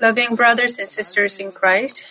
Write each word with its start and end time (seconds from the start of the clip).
Loving 0.00 0.34
brothers 0.34 0.78
and 0.78 0.88
sisters 0.88 1.38
in 1.38 1.52
Christ, 1.52 2.04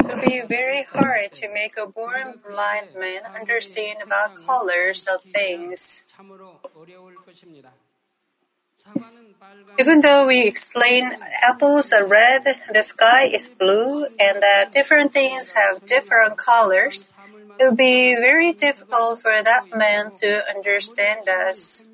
it 0.00 0.06
would 0.06 0.20
be 0.20 0.42
very 0.46 0.84
hard 0.84 1.32
to 1.34 1.52
make 1.52 1.74
a 1.76 1.86
born 1.86 2.38
blind 2.48 2.88
man 2.98 3.22
understand 3.38 3.98
about 4.02 4.36
colors 4.36 5.06
of 5.06 5.22
things. 5.24 6.04
Even 9.78 10.00
though 10.00 10.26
we 10.26 10.46
explain 10.46 11.10
apples 11.42 11.92
are 11.92 12.06
red, 12.06 12.44
the 12.72 12.82
sky 12.82 13.24
is 13.24 13.48
blue, 13.48 14.06
and 14.18 14.42
that 14.42 14.70
different 14.72 15.12
things 15.12 15.52
have 15.52 15.84
different 15.84 16.36
colors, 16.36 17.10
it 17.58 17.64
would 17.64 17.76
be 17.76 18.14
very 18.14 18.52
difficult 18.52 19.20
for 19.20 19.42
that 19.42 19.64
man 19.74 20.12
to 20.22 20.48
understand 20.48 21.28
us. 21.28 21.84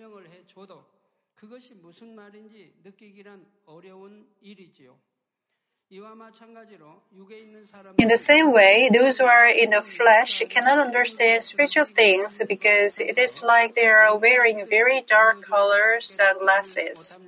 In 7.99 8.09
the 8.09 8.19
same 8.19 8.53
way, 8.53 8.89
those 8.93 9.19
who 9.19 9.27
are 9.27 9.49
in 9.49 9.71
the 9.71 9.83
flesh 9.83 10.43
cannot 10.49 10.79
understand 10.79 11.45
spiritual 11.45 11.85
things 11.85 12.41
because 12.49 12.99
it 12.99 13.19
is 13.19 13.43
like 13.43 13.75
they 13.75 13.87
are 13.87 14.17
wearing 14.17 14.67
very 14.67 15.03
dark 15.07 15.43
color 15.43 16.01
sunglasses. 16.01 17.19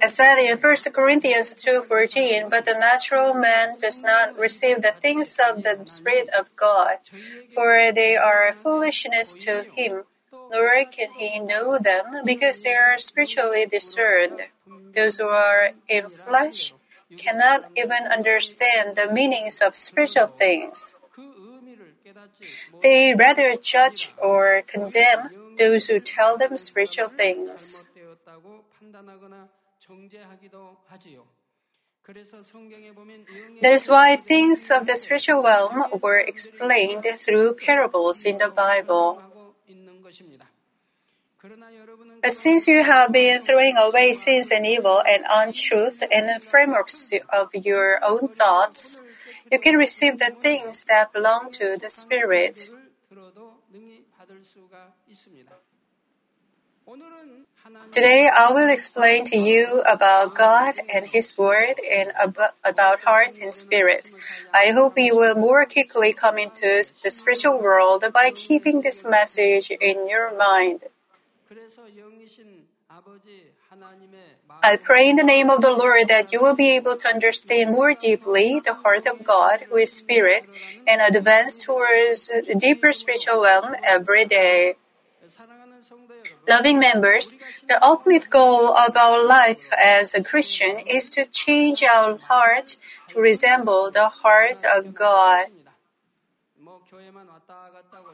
As 0.00 0.14
said 0.14 0.38
in 0.38 0.58
1 0.58 0.92
Corinthians 0.92 1.54
2:14, 1.54 2.48
but 2.48 2.64
the 2.64 2.74
natural 2.74 3.34
man 3.34 3.78
does 3.80 4.02
not 4.02 4.36
receive 4.38 4.82
the 4.82 4.92
things 4.92 5.38
of 5.38 5.62
the 5.62 5.82
Spirit 5.86 6.28
of 6.30 6.54
God, 6.56 6.98
for 7.48 7.92
they 7.92 8.16
are 8.16 8.52
foolishness 8.52 9.34
to 9.46 9.62
him, 9.76 10.04
nor 10.52 10.84
can 10.84 11.08
he 11.16 11.40
know 11.40 11.78
them 11.78 12.22
because 12.24 12.60
they 12.60 12.74
are 12.74 12.98
spiritually 12.98 13.64
discerned. 13.64 14.52
Those 14.94 15.16
who 15.16 15.26
are 15.26 15.70
in 15.88 16.10
flesh 16.10 16.74
cannot 17.16 17.70
even 17.76 18.04
understand 18.12 18.96
the 18.96 19.10
meanings 19.10 19.62
of 19.62 19.74
spiritual 19.74 20.26
things. 20.26 20.94
They 22.82 23.14
rather 23.14 23.56
judge 23.56 24.12
or 24.20 24.62
condemn 24.66 25.30
those 25.58 25.86
who 25.86 26.00
tell 26.00 26.36
them 26.36 26.56
spiritual 26.56 27.08
things. 27.08 27.84
That 33.62 33.72
is 33.72 33.86
why 33.86 34.16
things 34.16 34.70
of 34.70 34.86
the 34.86 34.96
spiritual 34.96 35.42
realm 35.42 35.84
were 36.02 36.18
explained 36.18 37.06
through 37.18 37.54
parables 37.54 38.24
in 38.24 38.38
the 38.38 38.50
Bible. 38.50 39.22
But 42.22 42.32
since 42.32 42.68
you 42.68 42.84
have 42.84 43.10
been 43.10 43.42
throwing 43.42 43.76
away 43.76 44.12
sins 44.12 44.50
and 44.52 44.64
evil 44.64 45.02
and 45.06 45.24
untruth 45.28 46.02
and 46.10 46.28
the 46.28 46.38
frameworks 46.40 47.10
of 47.32 47.54
your 47.54 47.98
own 48.04 48.28
thoughts, 48.28 49.00
you 49.50 49.58
can 49.58 49.76
receive 49.76 50.18
the 50.18 50.30
things 50.30 50.84
that 50.84 51.12
belong 51.12 51.50
to 51.52 51.76
the 51.76 51.90
Spirit. 51.90 52.70
Today, 57.92 58.28
I 58.32 58.50
will 58.52 58.70
explain 58.70 59.24
to 59.26 59.36
you 59.36 59.82
about 59.86 60.34
God 60.34 60.74
and 60.92 61.06
His 61.06 61.36
Word 61.38 61.76
and 61.78 62.12
about 62.64 63.00
heart 63.00 63.38
and 63.40 63.52
spirit. 63.52 64.10
I 64.52 64.70
hope 64.70 64.94
you 64.96 65.16
will 65.16 65.34
more 65.34 65.64
quickly 65.66 66.12
come 66.12 66.38
into 66.38 66.82
the 67.02 67.10
spiritual 67.10 67.60
world 67.60 68.04
by 68.12 68.32
keeping 68.34 68.80
this 68.80 69.04
message 69.04 69.70
in 69.70 70.08
your 70.08 70.36
mind. 70.36 70.82
I 74.64 74.76
pray 74.76 75.08
in 75.08 75.16
the 75.16 75.24
name 75.24 75.50
of 75.50 75.60
the 75.60 75.72
Lord 75.72 76.08
that 76.08 76.32
you 76.32 76.40
will 76.40 76.54
be 76.54 76.70
able 76.76 76.96
to 76.96 77.08
understand 77.08 77.70
more 77.70 77.94
deeply 77.94 78.60
the 78.60 78.74
heart 78.74 79.06
of 79.06 79.22
God, 79.22 79.66
who 79.68 79.76
is 79.76 79.92
Spirit, 79.92 80.46
and 80.86 81.00
advance 81.00 81.56
towards 81.56 82.30
a 82.30 82.54
deeper 82.54 82.92
spiritual 82.92 83.42
realm 83.42 83.74
every 83.84 84.24
day. 84.24 84.76
Loving 86.48 86.78
members, 86.78 87.34
the 87.68 87.82
ultimate 87.82 88.28
goal 88.28 88.74
of 88.76 88.96
our 88.96 89.24
life 89.24 89.70
as 89.72 90.14
a 90.14 90.22
Christian 90.22 90.78
is 90.86 91.08
to 91.10 91.24
change 91.26 91.82
our 91.82 92.18
heart 92.18 92.76
to 93.08 93.20
resemble 93.20 93.90
the 93.90 94.08
heart 94.08 94.62
of 94.64 94.94
God. 94.94 95.46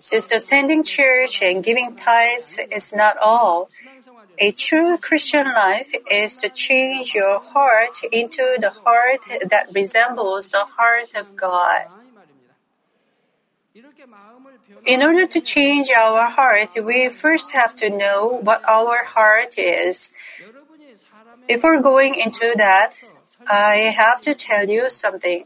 Just 0.03 0.33
attending 0.33 0.85
church 0.85 1.43
and 1.43 1.65
giving 1.65 1.97
tithes 1.97 2.61
is 2.71 2.93
not 2.93 3.17
all. 3.19 3.71
A 4.39 4.53
true 4.53 4.99
Christian 4.99 5.47
life 5.47 5.93
is 6.11 6.37
to 6.37 6.49
change 6.49 7.15
your 7.15 7.41
heart 7.41 8.01
into 8.13 8.57
the 8.61 8.71
heart 8.71 9.21
that 9.51 9.73
resembles 9.75 10.49
the 10.49 10.65
heart 10.65 11.11
of 11.15 11.35
God. 11.35 11.87
In 14.87 15.03
order 15.03 15.27
to 15.27 15.41
change 15.41 15.91
our 15.91 16.29
heart, 16.31 16.75
we 16.83 17.09
first 17.09 17.53
have 17.53 17.75
to 17.77 17.91
know 17.91 18.41
what 18.43 18.63
our 18.69 19.05
heart 19.05 19.59
is. 19.59 20.11
Before 21.47 21.81
going 21.81 22.15
into 22.15 22.53
that, 22.57 22.95
I 23.47 23.95
have 23.97 24.21
to 24.23 24.35
tell 24.35 24.69
you 24.69 24.91
something. 24.91 25.45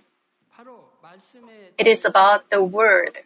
It 1.79 1.87
is 1.87 2.05
about 2.05 2.51
the 2.51 2.63
Word. 2.63 3.21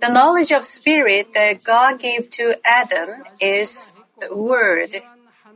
The 0.00 0.08
knowledge 0.08 0.52
of 0.52 0.64
Spirit 0.64 1.32
that 1.34 1.64
God 1.64 1.98
gave 1.98 2.30
to 2.30 2.56
Adam 2.64 3.24
is 3.40 3.88
the 4.20 4.34
Word. 4.34 5.02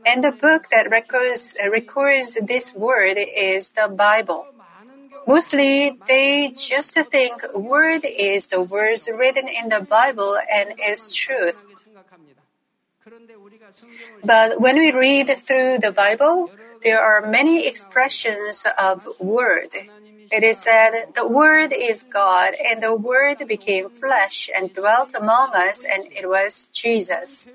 And 0.05 0.23
the 0.23 0.31
book 0.31 0.67
that 0.69 0.89
records, 0.89 1.55
records 1.71 2.37
this 2.41 2.73
Word 2.73 3.17
is 3.17 3.69
the 3.71 3.87
Bible. 3.87 4.47
Mostly, 5.25 5.97
they 6.07 6.51
just 6.51 6.93
think 6.93 7.41
Word 7.53 8.05
is 8.05 8.47
the 8.47 8.61
words 8.61 9.09
written 9.11 9.47
in 9.47 9.69
the 9.69 9.81
Bible 9.81 10.37
and 10.53 10.73
is 10.85 11.13
truth. 11.13 11.63
But 14.23 14.59
when 14.59 14.77
we 14.77 14.91
read 14.91 15.27
through 15.29 15.79
the 15.79 15.91
Bible, 15.91 16.51
there 16.83 17.01
are 17.01 17.21
many 17.21 17.67
expressions 17.67 18.65
of 18.77 19.07
Word. 19.19 19.75
It 20.31 20.43
is 20.43 20.59
said, 20.59 21.13
The 21.15 21.27
Word 21.27 21.71
is 21.71 22.03
God, 22.03 22.53
and 22.59 22.81
the 22.81 22.95
Word 22.95 23.37
became 23.47 23.89
flesh 23.89 24.49
and 24.55 24.73
dwelt 24.73 25.11
among 25.19 25.51
us, 25.55 25.85
and 25.85 26.05
it 26.11 26.27
was 26.27 26.67
Jesus. 26.73 27.47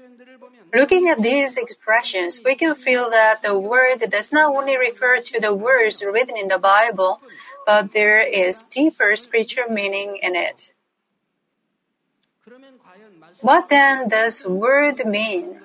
Looking 0.75 1.09
at 1.09 1.23
these 1.23 1.56
expressions, 1.56 2.41
we 2.45 2.55
can 2.55 2.75
feel 2.75 3.11
that 3.11 3.43
the 3.43 3.59
Word 3.59 3.99
does 4.11 4.33
not 4.33 4.55
only 4.55 4.77
refer 4.77 5.21
to 5.21 5.41
the 5.41 5.55
words 5.55 6.05
written 6.05 6.37
in 6.37 6.49
the 6.49 6.59
Bible, 6.59 7.21
but 7.69 7.93
there 7.93 8.25
is 8.25 8.65
deeper 8.73 9.12
spiritual 9.12 9.69
meaning 9.69 10.17
in 10.23 10.33
it. 10.33 10.73
What 13.45 13.69
then 13.69 14.09
does 14.09 14.41
Word 14.41 15.05
mean? 15.05 15.61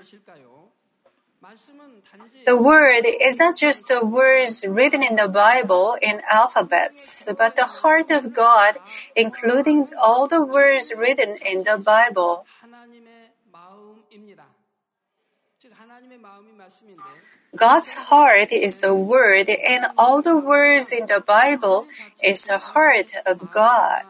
The 2.43 2.59
word 2.59 3.07
is 3.07 3.39
not 3.39 3.55
just 3.55 3.87
the 3.87 4.03
words 4.03 4.67
written 4.67 5.01
in 5.01 5.15
the 5.15 5.29
Bible 5.31 5.95
in 6.01 6.19
alphabets, 6.27 7.23
but 7.23 7.55
the 7.55 7.79
heart 7.79 8.11
of 8.11 8.33
God, 8.35 8.83
including 9.15 9.87
all 9.95 10.27
the 10.27 10.43
words 10.43 10.91
written 10.91 11.39
in 11.39 11.63
the 11.63 11.79
Bible. 11.79 12.43
God's 17.55 17.93
heart 17.93 18.51
is 18.51 18.79
the 18.79 18.95
word, 18.95 19.47
and 19.47 19.85
all 19.95 20.21
the 20.23 20.37
words 20.37 20.91
in 20.91 21.05
the 21.05 21.21
Bible 21.21 21.87
is 22.21 22.41
the 22.43 22.57
heart 22.57 23.13
of 23.27 23.51
God, 23.51 24.03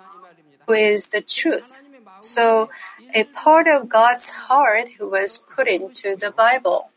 who 0.65 0.73
is 0.73 1.07
the 1.07 1.19
truth. 1.19 1.79
So, 2.21 2.69
a 3.13 3.25
part 3.25 3.67
of 3.67 3.89
God's 3.89 4.29
heart 4.47 4.89
was 4.99 5.39
put 5.39 5.67
into 5.67 6.15
the 6.15 6.31
Bible. 6.31 6.89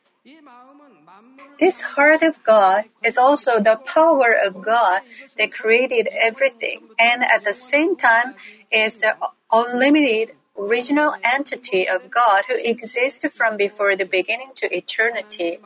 This 1.58 1.80
heart 1.96 2.22
of 2.22 2.42
God 2.44 2.84
is 3.02 3.18
also 3.18 3.58
the 3.58 3.80
power 3.82 4.32
of 4.32 4.62
God 4.62 5.02
that 5.36 5.52
created 5.52 6.08
everything, 6.22 6.82
and 6.98 7.24
at 7.24 7.42
the 7.42 7.54
same 7.54 7.96
time 7.96 8.34
is 8.70 8.98
the 8.98 9.16
unlimited 9.50 10.36
original 10.56 11.12
entity 11.24 11.88
of 11.88 12.10
God 12.10 12.44
who 12.46 12.54
exists 12.56 13.26
from 13.34 13.56
before 13.56 13.96
the 13.96 14.06
beginning 14.06 14.52
to 14.56 14.74
eternity. 14.74 15.58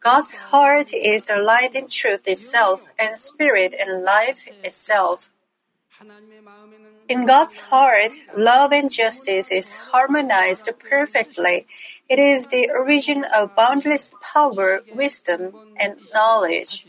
God's 0.00 0.36
heart 0.36 0.92
is 0.92 1.26
the 1.26 1.36
light 1.36 1.74
and 1.74 1.90
truth 1.90 2.26
itself, 2.28 2.86
and 2.98 3.18
spirit 3.18 3.74
and 3.78 4.04
life 4.04 4.48
itself. 4.62 5.30
In 7.08 7.26
God's 7.26 7.60
heart, 7.60 8.12
love 8.36 8.72
and 8.72 8.92
justice 8.92 9.50
is 9.50 9.76
harmonized 9.76 10.68
perfectly. 10.78 11.66
It 12.08 12.18
is 12.18 12.46
the 12.46 12.70
origin 12.70 13.24
of 13.34 13.56
boundless 13.56 14.14
power, 14.20 14.82
wisdom, 14.92 15.54
and 15.80 15.96
knowledge. 16.14 16.86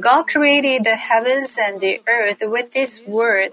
God 0.00 0.24
created 0.28 0.84
the 0.84 0.96
heavens 0.96 1.56
and 1.60 1.80
the 1.80 2.00
earth 2.08 2.38
with 2.42 2.72
this 2.72 3.00
word. 3.06 3.52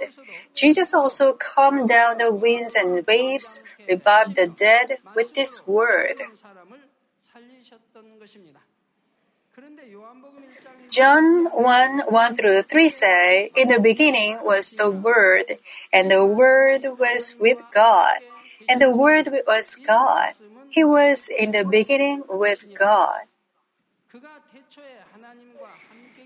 Jesus 0.54 0.94
also 0.94 1.34
calmed 1.34 1.90
down 1.90 2.18
the 2.18 2.34
winds 2.34 2.76
and 2.76 3.06
waves, 3.06 3.64
revived 3.88 4.36
the 4.36 4.48
dead 4.48 4.98
with 5.16 5.34
this 5.34 5.66
word. 5.68 6.22
John 10.90 11.46
1 11.52 12.00
1 12.08 12.36
through 12.36 12.62
3 12.64 12.90
say, 12.90 13.52
In 13.56 13.68
the 13.68 13.80
beginning 13.80 14.40
was 14.42 14.72
the 14.72 14.90
Word, 14.90 15.58
and 15.92 16.10
the 16.10 16.26
Word 16.26 16.86
was 16.98 17.36
with 17.40 17.60
God, 17.74 18.20
and 18.70 18.82
the 18.82 18.96
Word 18.96 19.30
was 19.46 19.76
God. 19.76 20.34
He 20.70 20.84
was 20.84 21.28
in 21.28 21.52
the 21.52 21.66
beginning 21.66 22.24
with 22.30 22.74
God. 22.74 23.28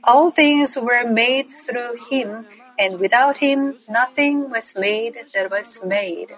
All 0.04 0.32
things 0.32 0.78
were 0.78 1.04
made 1.04 1.50
through 1.50 1.98
him, 2.10 2.46
and 2.78 3.00
without 3.00 3.38
him 3.38 3.76
nothing 3.90 4.50
was 4.50 4.76
made 4.78 5.18
that 5.34 5.50
was 5.50 5.82
made. 5.84 6.32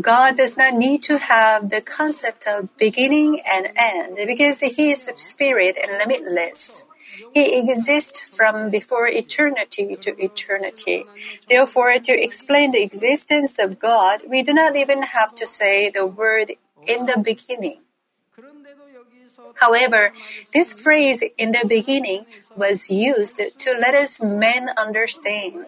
God 0.00 0.36
does 0.36 0.56
not 0.56 0.74
need 0.74 1.02
to 1.04 1.18
have 1.18 1.70
the 1.70 1.80
concept 1.80 2.46
of 2.46 2.76
beginning 2.76 3.40
and 3.46 3.68
end 3.76 4.18
because 4.26 4.60
He 4.60 4.90
is 4.90 5.10
spirit 5.16 5.76
and 5.80 5.98
limitless. 5.98 6.84
He 7.32 7.58
exists 7.58 8.20
from 8.20 8.70
before 8.70 9.06
eternity 9.08 9.96
to 9.96 10.20
eternity. 10.22 11.06
Therefore, 11.48 11.98
to 11.98 12.12
explain 12.12 12.72
the 12.72 12.82
existence 12.82 13.58
of 13.58 13.78
God, 13.78 14.22
we 14.28 14.42
do 14.42 14.52
not 14.52 14.76
even 14.76 15.02
have 15.02 15.34
to 15.36 15.46
say 15.46 15.90
the 15.90 16.06
word 16.06 16.52
in 16.86 17.06
the 17.06 17.18
beginning. 17.18 17.80
However, 19.54 20.12
this 20.52 20.72
phrase 20.72 21.22
in 21.38 21.52
the 21.52 21.64
beginning 21.66 22.26
was 22.56 22.90
used 22.90 23.36
to 23.36 23.70
let 23.78 23.94
us 23.94 24.20
men 24.20 24.68
understand. 24.76 25.66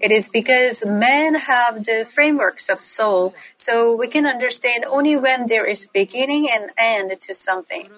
It 0.00 0.12
is 0.12 0.28
because 0.28 0.84
men 0.84 1.34
have 1.34 1.84
the 1.84 2.04
frameworks 2.04 2.68
of 2.68 2.80
soul, 2.80 3.34
so 3.56 3.94
we 3.94 4.08
can 4.08 4.26
understand 4.26 4.84
only 4.84 5.16
when 5.16 5.46
there 5.46 5.64
is 5.64 5.86
beginning 5.86 6.48
and 6.50 6.70
end 6.76 7.20
to 7.20 7.34
something. 7.34 7.88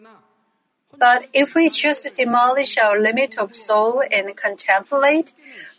But 0.99 1.29
if 1.33 1.55
we 1.55 1.69
just 1.71 2.07
demolish 2.15 2.77
our 2.77 3.01
limit 3.01 3.39
of 3.39 3.55
soul 3.55 4.03
and 4.11 4.37
contemplate, 4.37 5.33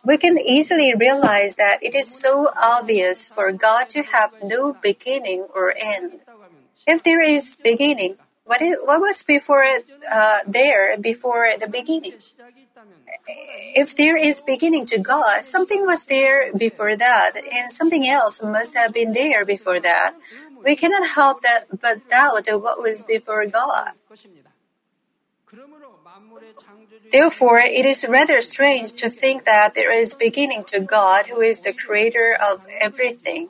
we 0.03 0.17
can 0.17 0.37
easily 0.39 0.93
realize 0.95 1.55
that 1.55 1.83
it 1.83 1.93
is 1.93 2.09
so 2.09 2.49
obvious 2.59 3.27
for 3.27 3.51
God 3.51 3.89
to 3.89 4.03
have 4.03 4.31
no 4.43 4.73
beginning 4.73 5.45
or 5.53 5.73
end. 5.77 6.21
If 6.87 7.03
there 7.03 7.21
is 7.21 7.57
beginning, 7.61 8.17
what 8.59 8.99
was 8.99 9.23
before 9.23 9.63
uh, 9.63 10.39
there, 10.45 10.97
before 10.97 11.53
the 11.57 11.67
beginning? 11.67 12.15
If 13.75 13.95
there 13.95 14.17
is 14.17 14.41
beginning 14.41 14.85
to 14.87 14.99
God, 14.99 15.43
something 15.45 15.85
was 15.85 16.05
there 16.05 16.51
before 16.53 16.95
that, 16.97 17.31
and 17.35 17.71
something 17.71 18.07
else 18.07 18.41
must 18.43 18.75
have 18.75 18.93
been 18.93 19.13
there 19.13 19.45
before 19.45 19.79
that. 19.79 20.15
We 20.63 20.75
cannot 20.75 21.09
help 21.15 21.41
that 21.41 21.67
but 21.81 22.09
doubt 22.09 22.47
what 22.59 22.81
was 22.81 23.03
before 23.03 23.45
God. 23.45 23.91
Therefore, 27.11 27.59
it 27.59 27.85
is 27.85 28.05
rather 28.07 28.41
strange 28.41 28.93
to 28.93 29.09
think 29.09 29.43
that 29.45 29.75
there 29.75 29.91
is 29.91 30.13
beginning 30.13 30.63
to 30.65 30.79
God 30.79 31.27
who 31.27 31.41
is 31.41 31.61
the 31.61 31.73
creator 31.73 32.35
of 32.35 32.67
everything. 32.79 33.49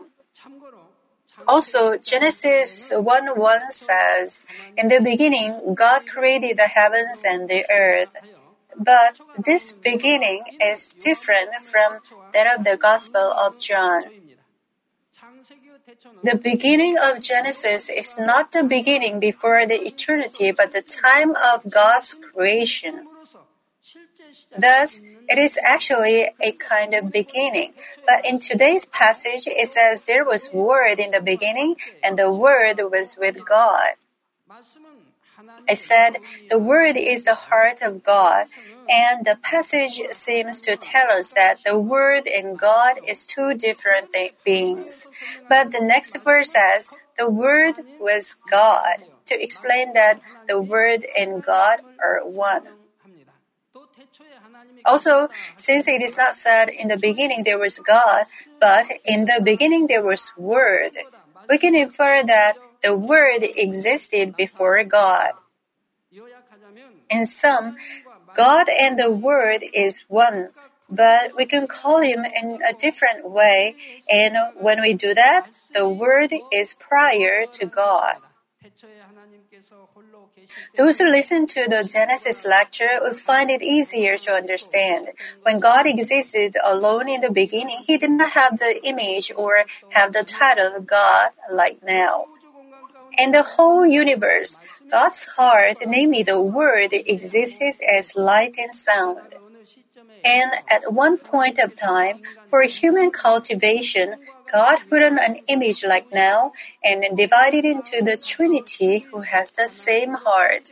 Also, 1.47 1.97
Genesis 1.97 2.91
1 2.93 3.03
1 3.37 3.71
says, 3.71 4.43
In 4.77 4.87
the 4.87 4.99
beginning, 4.99 5.75
God 5.75 6.07
created 6.07 6.57
the 6.57 6.67
heavens 6.67 7.23
and 7.25 7.49
the 7.49 7.65
earth. 7.71 8.15
But 8.77 9.19
this 9.37 9.73
beginning 9.73 10.43
is 10.61 10.93
different 10.99 11.55
from 11.55 11.99
that 12.33 12.47
of 12.47 12.63
the 12.63 12.77
Gospel 12.77 13.33
of 13.33 13.59
John. 13.59 14.03
The 16.23 16.35
beginning 16.35 16.97
of 16.97 17.21
Genesis 17.21 17.89
is 17.89 18.15
not 18.17 18.51
the 18.51 18.63
beginning 18.63 19.19
before 19.19 19.65
the 19.65 19.75
eternity, 19.75 20.51
but 20.51 20.71
the 20.71 20.81
time 20.81 21.35
of 21.35 21.69
God's 21.69 22.15
creation. 22.15 23.07
Thus, 24.57 25.01
it 25.29 25.37
is 25.37 25.57
actually 25.63 26.27
a 26.41 26.51
kind 26.51 26.93
of 26.93 27.11
beginning. 27.11 27.73
But 28.05 28.25
in 28.25 28.39
today's 28.39 28.85
passage, 28.85 29.47
it 29.47 29.67
says 29.67 30.03
there 30.03 30.25
was 30.25 30.51
Word 30.51 30.99
in 30.99 31.11
the 31.11 31.21
beginning, 31.21 31.75
and 32.03 32.17
the 32.17 32.31
Word 32.31 32.79
was 32.91 33.15
with 33.17 33.45
God. 33.45 33.95
I 35.69 35.73
said, 35.73 36.17
the 36.49 36.59
Word 36.59 36.97
is 36.97 37.23
the 37.23 37.35
heart 37.35 37.81
of 37.81 38.03
God, 38.03 38.47
and 38.89 39.25
the 39.25 39.37
passage 39.41 40.01
seems 40.11 40.59
to 40.61 40.75
tell 40.75 41.09
us 41.11 41.31
that 41.33 41.59
the 41.65 41.79
Word 41.79 42.27
and 42.27 42.59
God 42.59 42.97
is 43.07 43.25
two 43.25 43.53
different 43.53 44.11
th- 44.11 44.33
beings. 44.43 45.07
But 45.47 45.71
the 45.71 45.79
next 45.79 46.17
verse 46.23 46.51
says, 46.51 46.91
the 47.17 47.29
Word 47.29 47.79
was 47.99 48.35
God, 48.49 49.05
to 49.27 49.41
explain 49.41 49.93
that 49.93 50.19
the 50.47 50.61
Word 50.61 51.05
and 51.17 51.41
God 51.41 51.79
are 52.03 52.19
one. 52.25 52.63
Also, 54.85 55.29
since 55.55 55.87
it 55.87 56.01
is 56.01 56.17
not 56.17 56.35
said 56.35 56.69
in 56.69 56.87
the 56.87 56.97
beginning 56.97 57.43
there 57.43 57.59
was 57.59 57.79
God, 57.79 58.25
but 58.59 58.87
in 59.05 59.25
the 59.25 59.41
beginning 59.43 59.87
there 59.87 60.03
was 60.03 60.31
Word, 60.37 60.97
we 61.49 61.57
can 61.57 61.75
infer 61.75 62.23
that 62.23 62.57
the 62.81 62.95
Word 62.95 63.43
existed 63.43 64.35
before 64.35 64.83
God. 64.83 65.31
In 67.09 67.25
sum, 67.25 67.75
God 68.35 68.67
and 68.69 68.97
the 68.97 69.11
Word 69.11 69.63
is 69.73 70.03
one, 70.07 70.49
but 70.89 71.35
we 71.35 71.45
can 71.45 71.67
call 71.67 72.01
Him 72.01 72.23
in 72.23 72.59
a 72.67 72.73
different 72.73 73.29
way, 73.29 73.75
and 74.09 74.35
when 74.55 74.81
we 74.81 74.93
do 74.93 75.13
that, 75.13 75.47
the 75.73 75.87
Word 75.87 76.31
is 76.51 76.73
prior 76.73 77.45
to 77.45 77.65
God. 77.65 78.15
Those 80.75 80.99
who 80.99 81.09
listen 81.09 81.47
to 81.47 81.67
the 81.67 81.87
Genesis 81.91 82.45
lecture 82.45 82.99
will 83.01 83.13
find 83.13 83.49
it 83.49 83.61
easier 83.61 84.17
to 84.17 84.31
understand. 84.31 85.09
When 85.43 85.59
God 85.59 85.85
existed 85.85 86.55
alone 86.63 87.09
in 87.09 87.21
the 87.21 87.31
beginning, 87.31 87.83
he 87.85 87.97
did 87.97 88.11
not 88.11 88.31
have 88.31 88.59
the 88.59 88.79
image 88.83 89.31
or 89.35 89.65
have 89.89 90.13
the 90.13 90.23
title 90.23 90.79
God 90.81 91.31
like 91.51 91.83
now. 91.83 92.25
In 93.17 93.31
the 93.31 93.43
whole 93.43 93.85
universe, 93.85 94.59
God's 94.91 95.25
heart, 95.37 95.77
namely 95.85 96.23
the 96.23 96.41
Word, 96.41 96.93
exists 96.93 97.81
as 97.97 98.15
light 98.15 98.55
and 98.57 98.73
sound. 98.73 99.35
And 100.23 100.51
at 100.69 100.93
one 100.93 101.17
point 101.17 101.57
of 101.57 101.75
time, 101.75 102.19
for 102.45 102.61
human 102.63 103.11
cultivation, 103.11 104.15
God 104.51 104.79
put 104.89 105.01
on 105.01 105.17
an 105.17 105.39
image 105.47 105.83
like 105.85 106.11
now 106.11 106.51
and 106.83 107.05
divided 107.15 107.63
into 107.63 108.01
the 108.01 108.17
Trinity 108.17 108.99
who 108.99 109.21
has 109.21 109.51
the 109.51 109.67
same 109.67 110.13
heart. 110.13 110.71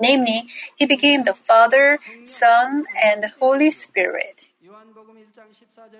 Namely, 0.00 0.48
he 0.76 0.86
became 0.86 1.22
the 1.22 1.34
Father, 1.34 1.98
Son, 2.24 2.84
and 3.02 3.32
Holy 3.40 3.70
Spirit. 3.70 4.48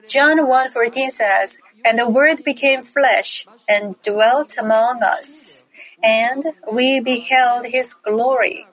John 0.07 0.47
1:14 0.47 1.11
says, 1.11 1.59
"And 1.85 1.99
the 1.99 2.09
word 2.09 2.45
became 2.45 2.83
flesh 2.83 3.47
and 3.69 4.01
dwelt 4.03 4.57
among 4.59 5.03
us, 5.03 5.65
and 6.03 6.45
we 6.71 7.01
beheld 7.01 7.67
his 7.67 7.95
glory." 7.95 8.67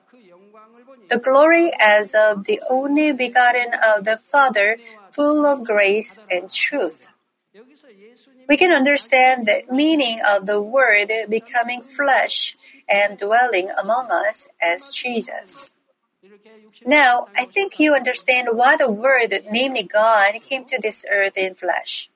The 1.10 1.18
glory 1.18 1.72
as 1.80 2.14
of 2.16 2.46
the 2.46 2.62
only 2.70 3.12
begotten 3.12 3.74
of 3.74 4.06
the 4.06 4.18
Father 4.18 4.78
full 5.14 5.46
of 5.46 5.64
grace 5.64 6.20
and 6.30 6.50
truth. 6.50 7.08
We 8.50 8.58
can 8.58 8.72
understand 8.72 9.46
the 9.46 9.64
meaning 9.72 10.20
of 10.26 10.46
the 10.46 10.62
word 10.62 11.10
becoming 11.30 11.82
flesh 11.82 12.58
and 12.90 13.18
dwelling 13.18 13.70
among 13.80 14.12
us 14.12 14.48
as 14.62 14.90
Jesus. 14.90 15.74
Now, 16.86 17.28
I 17.36 17.46
think 17.46 17.80
you 17.80 17.96
understand 17.96 18.50
why 18.54 18.78
the 18.78 18.92
Word, 18.92 19.34
namely 19.52 19.84
God, 19.84 20.34
came 20.42 20.66
to 20.66 20.80
this 20.82 21.06
earth 21.10 21.38
in 21.38 21.56
flesh. 21.56 22.10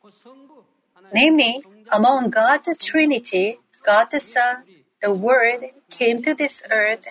Namely, 1.13 1.63
among 1.91 2.29
God 2.29 2.65
the 2.65 2.75
Trinity, 2.75 3.59
God 3.83 4.07
the 4.11 4.19
Son, 4.19 4.63
the 5.01 5.13
Word 5.13 5.71
came 5.89 6.21
to 6.21 6.33
this 6.33 6.63
earth 6.71 7.07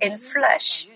in 0.00 0.18
flesh. 0.18 0.88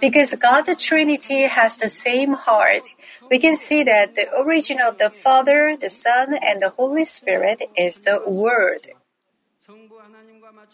Because 0.00 0.34
God 0.34 0.66
the 0.66 0.74
Trinity 0.74 1.46
has 1.46 1.76
the 1.76 1.88
same 1.88 2.32
heart, 2.34 2.88
we 3.30 3.38
can 3.38 3.56
see 3.56 3.82
that 3.84 4.14
the 4.14 4.26
origin 4.36 4.78
of 4.80 4.98
the 4.98 5.10
Father, 5.10 5.76
the 5.76 5.90
Son, 5.90 6.34
and 6.42 6.62
the 6.62 6.70
Holy 6.70 7.04
Spirit 7.04 7.62
is 7.76 8.00
the 8.00 8.20
Word. 8.26 8.88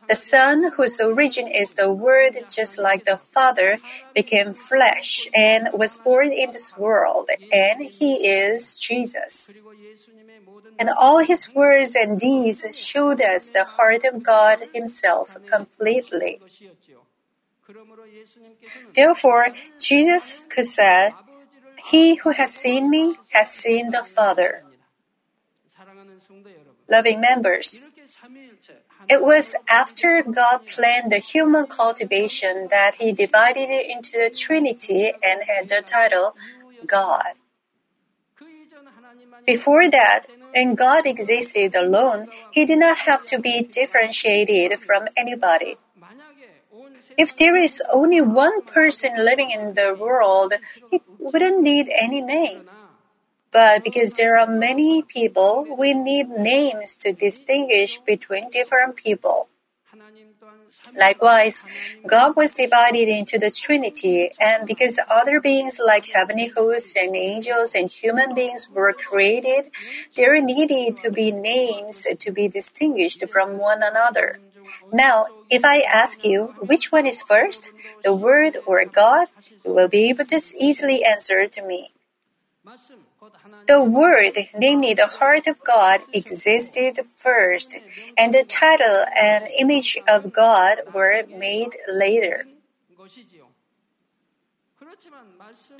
The 0.08 0.14
Son, 0.14 0.72
whose 0.76 1.00
origin 1.00 1.48
is 1.48 1.74
the 1.74 1.92
Word, 1.92 2.36
just 2.50 2.78
like 2.78 3.04
the 3.04 3.16
Father, 3.16 3.78
became 4.14 4.52
flesh 4.52 5.28
and 5.34 5.68
was 5.72 5.96
born 5.96 6.32
in 6.32 6.50
this 6.50 6.76
world, 6.76 7.30
and 7.52 7.82
He 7.82 8.26
is 8.26 8.74
Jesus. 8.74 9.50
And 10.78 10.90
all 10.90 11.18
His 11.18 11.54
words 11.54 11.94
and 11.94 12.18
deeds 12.18 12.64
showed 12.76 13.20
us 13.20 13.48
the 13.48 13.64
heart 13.64 14.02
of 14.04 14.22
God 14.22 14.58
Himself 14.74 15.36
completely. 15.46 16.40
Therefore, 18.94 19.48
Jesus 19.78 20.44
could 20.48 20.66
say, 20.66 21.14
He 21.84 22.16
who 22.16 22.30
has 22.30 22.54
seen 22.54 22.90
me 22.90 23.16
has 23.30 23.50
seen 23.50 23.90
the 23.90 24.04
Father. 24.04 24.64
Loving 26.88 27.20
members, 27.20 27.84
it 29.08 29.22
was 29.22 29.54
after 29.68 30.22
God 30.22 30.66
planned 30.66 31.12
the 31.12 31.18
human 31.18 31.66
cultivation 31.66 32.68
that 32.70 32.96
He 32.96 33.12
divided 33.12 33.68
it 33.68 33.90
into 33.90 34.12
the 34.12 34.30
Trinity 34.30 35.12
and 35.22 35.42
had 35.44 35.68
the 35.68 35.82
title 35.82 36.36
God. 36.86 37.34
Before 39.46 39.90
that, 39.90 40.26
when 40.52 40.74
God 40.74 41.06
existed 41.06 41.74
alone, 41.74 42.28
He 42.50 42.64
did 42.64 42.78
not 42.78 42.98
have 43.08 43.24
to 43.26 43.38
be 43.38 43.62
differentiated 43.62 44.78
from 44.78 45.08
anybody. 45.16 45.78
If 47.16 47.36
there 47.36 47.56
is 47.56 47.82
only 47.92 48.20
one 48.20 48.62
person 48.62 49.12
living 49.16 49.50
in 49.50 49.74
the 49.74 49.96
world, 49.98 50.54
it 50.90 51.02
wouldn't 51.18 51.60
need 51.60 51.88
any 52.00 52.20
name. 52.20 52.68
But 53.52 53.84
because 53.84 54.14
there 54.14 54.38
are 54.38 54.46
many 54.46 55.02
people, 55.02 55.66
we 55.78 55.92
need 55.92 56.28
names 56.28 56.96
to 56.96 57.12
distinguish 57.12 57.98
between 57.98 58.48
different 58.50 58.96
people. 58.96 59.48
Likewise, 60.96 61.64
God 62.06 62.34
was 62.36 62.54
divided 62.54 63.08
into 63.08 63.38
the 63.38 63.50
Trinity, 63.50 64.30
and 64.40 64.66
because 64.66 64.98
other 65.08 65.40
beings 65.40 65.80
like 65.84 66.06
heavenly 66.12 66.48
hosts 66.48 66.96
and 66.96 67.14
angels 67.14 67.74
and 67.74 67.90
human 67.90 68.34
beings 68.34 68.68
were 68.70 68.92
created, 68.92 69.70
there 70.16 70.40
needed 70.40 70.96
to 70.98 71.10
be 71.10 71.30
names 71.30 72.06
to 72.18 72.30
be 72.30 72.48
distinguished 72.48 73.22
from 73.30 73.58
one 73.58 73.82
another. 73.82 74.40
Now, 74.92 75.26
if 75.50 75.64
I 75.64 75.80
ask 75.80 76.24
you 76.24 76.54
which 76.58 76.92
one 76.92 77.06
is 77.06 77.22
first, 77.22 77.70
the 78.02 78.14
Word 78.14 78.58
or 78.66 78.84
God, 78.84 79.28
you 79.64 79.72
will 79.72 79.88
be 79.88 80.08
able 80.08 80.24
to 80.26 80.40
easily 80.58 81.04
answer 81.04 81.46
to 81.46 81.66
me. 81.66 81.92
The 83.66 83.82
Word, 83.82 84.38
namely 84.56 84.94
the 84.94 85.06
heart 85.06 85.46
of 85.46 85.62
God, 85.64 86.00
existed 86.12 87.00
first, 87.16 87.76
and 88.16 88.32
the 88.32 88.44
title 88.44 89.04
and 89.16 89.48
image 89.58 89.98
of 90.08 90.32
God 90.32 90.78
were 90.94 91.24
made 91.26 91.76
later. 91.88 92.46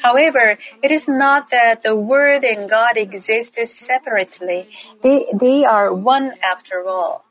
However, 0.02 0.58
it 0.82 0.90
is 0.90 1.08
not 1.08 1.50
that 1.50 1.82
the 1.82 1.96
Word 1.96 2.44
and 2.44 2.68
God 2.68 2.96
exist 2.96 3.54
separately. 3.66 4.68
They, 5.02 5.26
they 5.32 5.64
are 5.64 5.92
one 5.94 6.32
after 6.42 6.87
all. 6.87 7.25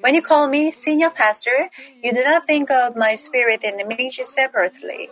When 0.00 0.14
you 0.14 0.22
call 0.22 0.48
me 0.48 0.70
senior 0.70 1.10
pastor, 1.10 1.70
you 2.02 2.12
do 2.12 2.22
not 2.22 2.46
think 2.46 2.70
of 2.70 2.96
my 2.96 3.14
spirit 3.14 3.64
and 3.64 3.80
image 3.80 4.20
separately. 4.22 5.10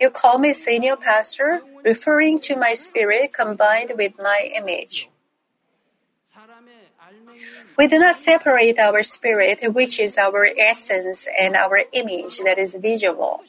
You 0.00 0.10
call 0.10 0.38
me 0.38 0.54
senior 0.54 0.96
pastor, 0.96 1.62
referring 1.84 2.38
to 2.40 2.56
my 2.56 2.74
spirit 2.74 3.32
combined 3.32 3.92
with 3.96 4.18
my 4.18 4.50
image. 4.54 5.10
We 7.76 7.86
do 7.86 7.98
not 7.98 8.16
separate 8.16 8.78
our 8.78 9.02
spirit, 9.02 9.60
which 9.72 10.00
is 10.00 10.18
our 10.18 10.48
essence, 10.56 11.28
and 11.38 11.54
our 11.54 11.82
image 11.92 12.38
that 12.40 12.58
is 12.58 12.74
visible. 12.74 13.42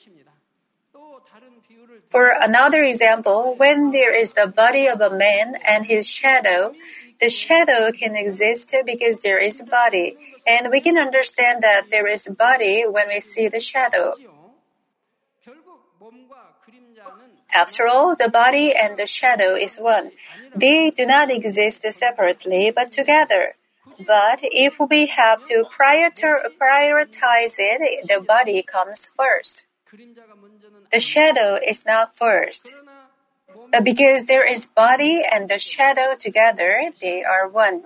For 2.10 2.34
another 2.42 2.82
example, 2.84 3.56
when 3.58 3.92
there 3.92 4.13
is 4.13 4.34
the 4.34 4.48
body 4.48 4.88
of 4.88 5.01
a 5.01 5.10
man 5.10 5.56
and 5.68 5.86
his 5.86 6.10
shadow, 6.10 6.74
the 7.20 7.30
shadow 7.30 7.92
can 7.92 8.16
exist 8.16 8.74
because 8.86 9.20
there 9.20 9.38
is 9.38 9.60
a 9.60 9.66
body, 9.66 10.16
and 10.48 10.72
we 10.72 10.80
can 10.80 10.98
understand 10.98 11.62
that 11.62 11.90
there 11.92 12.08
is 12.08 12.28
a 12.28 12.34
body 12.34 12.86
when 12.88 13.10
we 13.10 13.20
see 13.20 13.48
the 13.48 13.60
shadow. 13.60 14.16
After 17.54 17.88
all, 17.88 18.16
the 18.16 18.30
body 18.30 18.74
and 18.76 18.98
the 18.98 19.08
shadow 19.08 19.56
is 19.56 19.78
one. 19.78 20.12
They 20.56 20.92
do 20.92 21.06
not 21.06 21.30
exist 21.32 21.82
separately 21.92 22.72
but 22.72 22.92
together. 22.92 23.56
But 24.00 24.40
if 24.44 24.78
we 24.80 25.08
have 25.08 25.44
to 25.46 25.66
prioritize 25.68 27.56
it, 27.60 28.08
the 28.08 28.22
body 28.26 28.62
comes 28.62 29.06
first. 29.06 29.64
The 30.92 31.00
shadow 31.00 31.60
is 31.62 31.86
not 31.86 32.16
first. 32.16 32.74
Uh, 33.72 33.82
because 33.82 34.26
there 34.26 34.46
is 34.46 34.66
body 34.66 35.22
and 35.32 35.50
the 35.50 35.60
shadow 35.60 36.16
together, 36.18 36.90
they 37.02 37.24
are 37.24 37.48
one. 37.48 37.84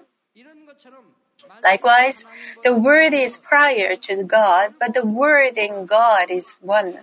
Likewise, 1.64 2.26
the 2.64 2.74
Word 2.74 3.14
is 3.14 3.38
prior 3.38 3.96
to 3.96 4.24
God, 4.24 4.76
but 4.80 4.94
the 4.94 5.06
Word 5.06 5.58
in 5.58 5.86
God 5.86 6.30
is 6.30 6.56
one. 6.62 7.00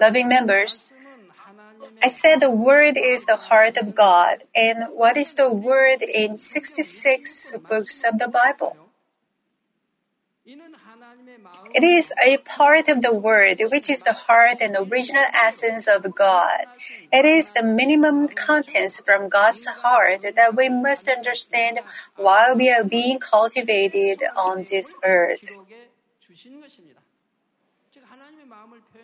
Loving 0.00 0.28
members, 0.28 0.88
I 2.02 2.08
said 2.08 2.40
the 2.40 2.50
Word 2.50 2.96
is 2.96 3.26
the 3.26 3.36
heart 3.36 3.76
of 3.76 3.94
God, 3.94 4.44
and 4.54 4.86
what 4.94 5.16
is 5.16 5.34
the 5.34 5.52
Word 5.52 6.02
in 6.02 6.38
66 6.38 7.52
books 7.68 8.04
of 8.04 8.18
the 8.18 8.28
Bible? 8.28 8.76
It 11.74 11.84
is 11.84 12.12
a 12.24 12.38
part 12.38 12.88
of 12.88 13.02
the 13.02 13.14
Word, 13.14 13.60
which 13.70 13.90
is 13.90 14.02
the 14.02 14.12
heart 14.12 14.58
and 14.60 14.76
original 14.76 15.24
essence 15.34 15.86
of 15.86 16.14
God. 16.14 16.66
It 17.12 17.24
is 17.24 17.52
the 17.52 17.62
minimum 17.62 18.28
contents 18.28 19.00
from 19.00 19.28
God's 19.28 19.66
heart 19.66 20.22
that 20.22 20.56
we 20.56 20.68
must 20.68 21.08
understand 21.08 21.80
while 22.16 22.56
we 22.56 22.70
are 22.70 22.84
being 22.84 23.18
cultivated 23.18 24.22
on 24.36 24.64
this 24.68 24.96
earth. 25.04 25.50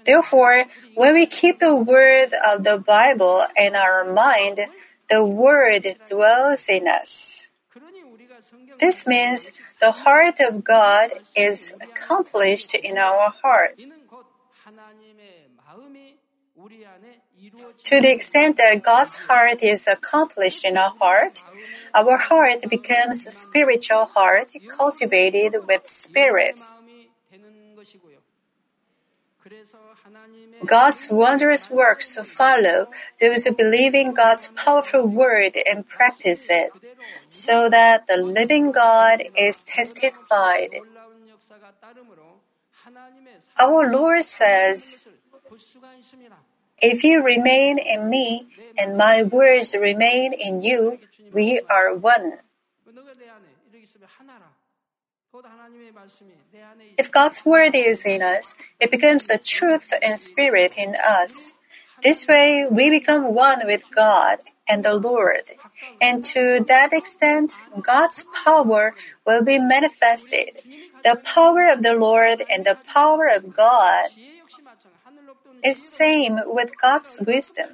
Therefore, 0.05 0.65
when 0.95 1.15
we 1.15 1.27
keep 1.27 1.59
the 1.59 1.77
Word 1.77 2.33
of 2.47 2.65
the 2.65 2.79
Bible 2.79 3.47
in 3.57 3.75
our 3.75 4.05
mind, 4.05 4.69
the 5.09 5.25
Word 5.25 5.97
dwells 6.09 6.69
in 6.69 6.89
us. 6.89 7.49
This 8.79 9.07
means 9.07 9.51
the 9.85 9.93
heart 9.93 10.41
of 10.41 10.65
God 10.65 11.09
is 11.37 11.75
accomplished 11.79 12.73
in 12.75 12.97
our 12.97 13.35
heart. 13.43 13.85
To 17.91 18.01
the 18.01 18.11
extent 18.11 18.57
that 18.57 18.83
God's 18.83 19.19
heart 19.29 19.63
is 19.63 19.87
accomplished 19.87 20.65
in 20.65 20.79
our 20.79 20.95
heart, 20.99 21.45
our 21.93 22.17
heart 22.17 22.61
becomes 22.71 23.27
a 23.27 23.31
spiritual 23.31 24.07
heart 24.07 24.53
cultivated 24.69 25.53
with 25.69 25.87
spirit. 25.87 26.59
God's 30.65 31.09
wondrous 31.11 31.71
works 31.71 32.17
follow 32.25 32.89
those 33.21 33.45
who 33.45 33.53
believe 33.53 33.95
in 33.95 34.15
God's 34.15 34.49
powerful 34.55 35.05
word 35.05 35.57
and 35.57 35.89
practice 35.89 36.49
it, 36.51 36.71
so 37.29 37.69
that 37.69 38.07
the 38.07 38.17
living 38.17 38.73
God 38.73 39.23
is 39.37 39.63
testified. 39.63 40.81
Our 43.59 43.91
Lord 43.91 44.25
says, 44.25 45.01
If 46.79 47.05
you 47.05 47.23
remain 47.23 47.79
in 47.79 48.11
me 48.11 48.47
and 48.77 48.97
my 48.97 49.23
words 49.23 49.75
remain 49.75 50.33
in 50.33 50.63
you, 50.63 50.99
we 51.33 51.61
are 51.71 51.95
one. 51.95 52.44
If 56.97 57.11
God's 57.11 57.45
word 57.45 57.75
is 57.75 58.05
in 58.05 58.23
us, 58.23 58.57
it 58.79 58.91
becomes 58.91 59.27
the 59.27 59.39
truth 59.39 59.93
and 60.03 60.19
spirit 60.19 60.75
in 60.77 60.95
us. 60.95 61.55
This 62.03 62.29
way, 62.29 62.67
we 62.71 62.91
become 62.91 63.35
one 63.35 63.61
with 63.65 63.91
God 63.95 64.39
and 64.69 64.85
the 64.85 64.95
Lord. 64.95 65.51
And 66.01 66.25
to 66.27 66.65
that 66.69 66.93
extent, 66.93 67.59
God's 67.81 68.25
power 68.45 68.95
will 69.27 69.43
be 69.43 69.59
manifested. 69.59 70.63
The 71.03 71.17
power 71.17 71.69
of 71.69 71.83
the 71.83 71.95
Lord 71.95 72.43
and 72.49 72.65
the 72.65 72.79
power 72.87 73.29
of 73.29 73.53
God 73.53 74.11
is 75.65 75.83
same 75.83 76.39
with 76.47 76.79
God's 76.81 77.21
wisdom. 77.27 77.71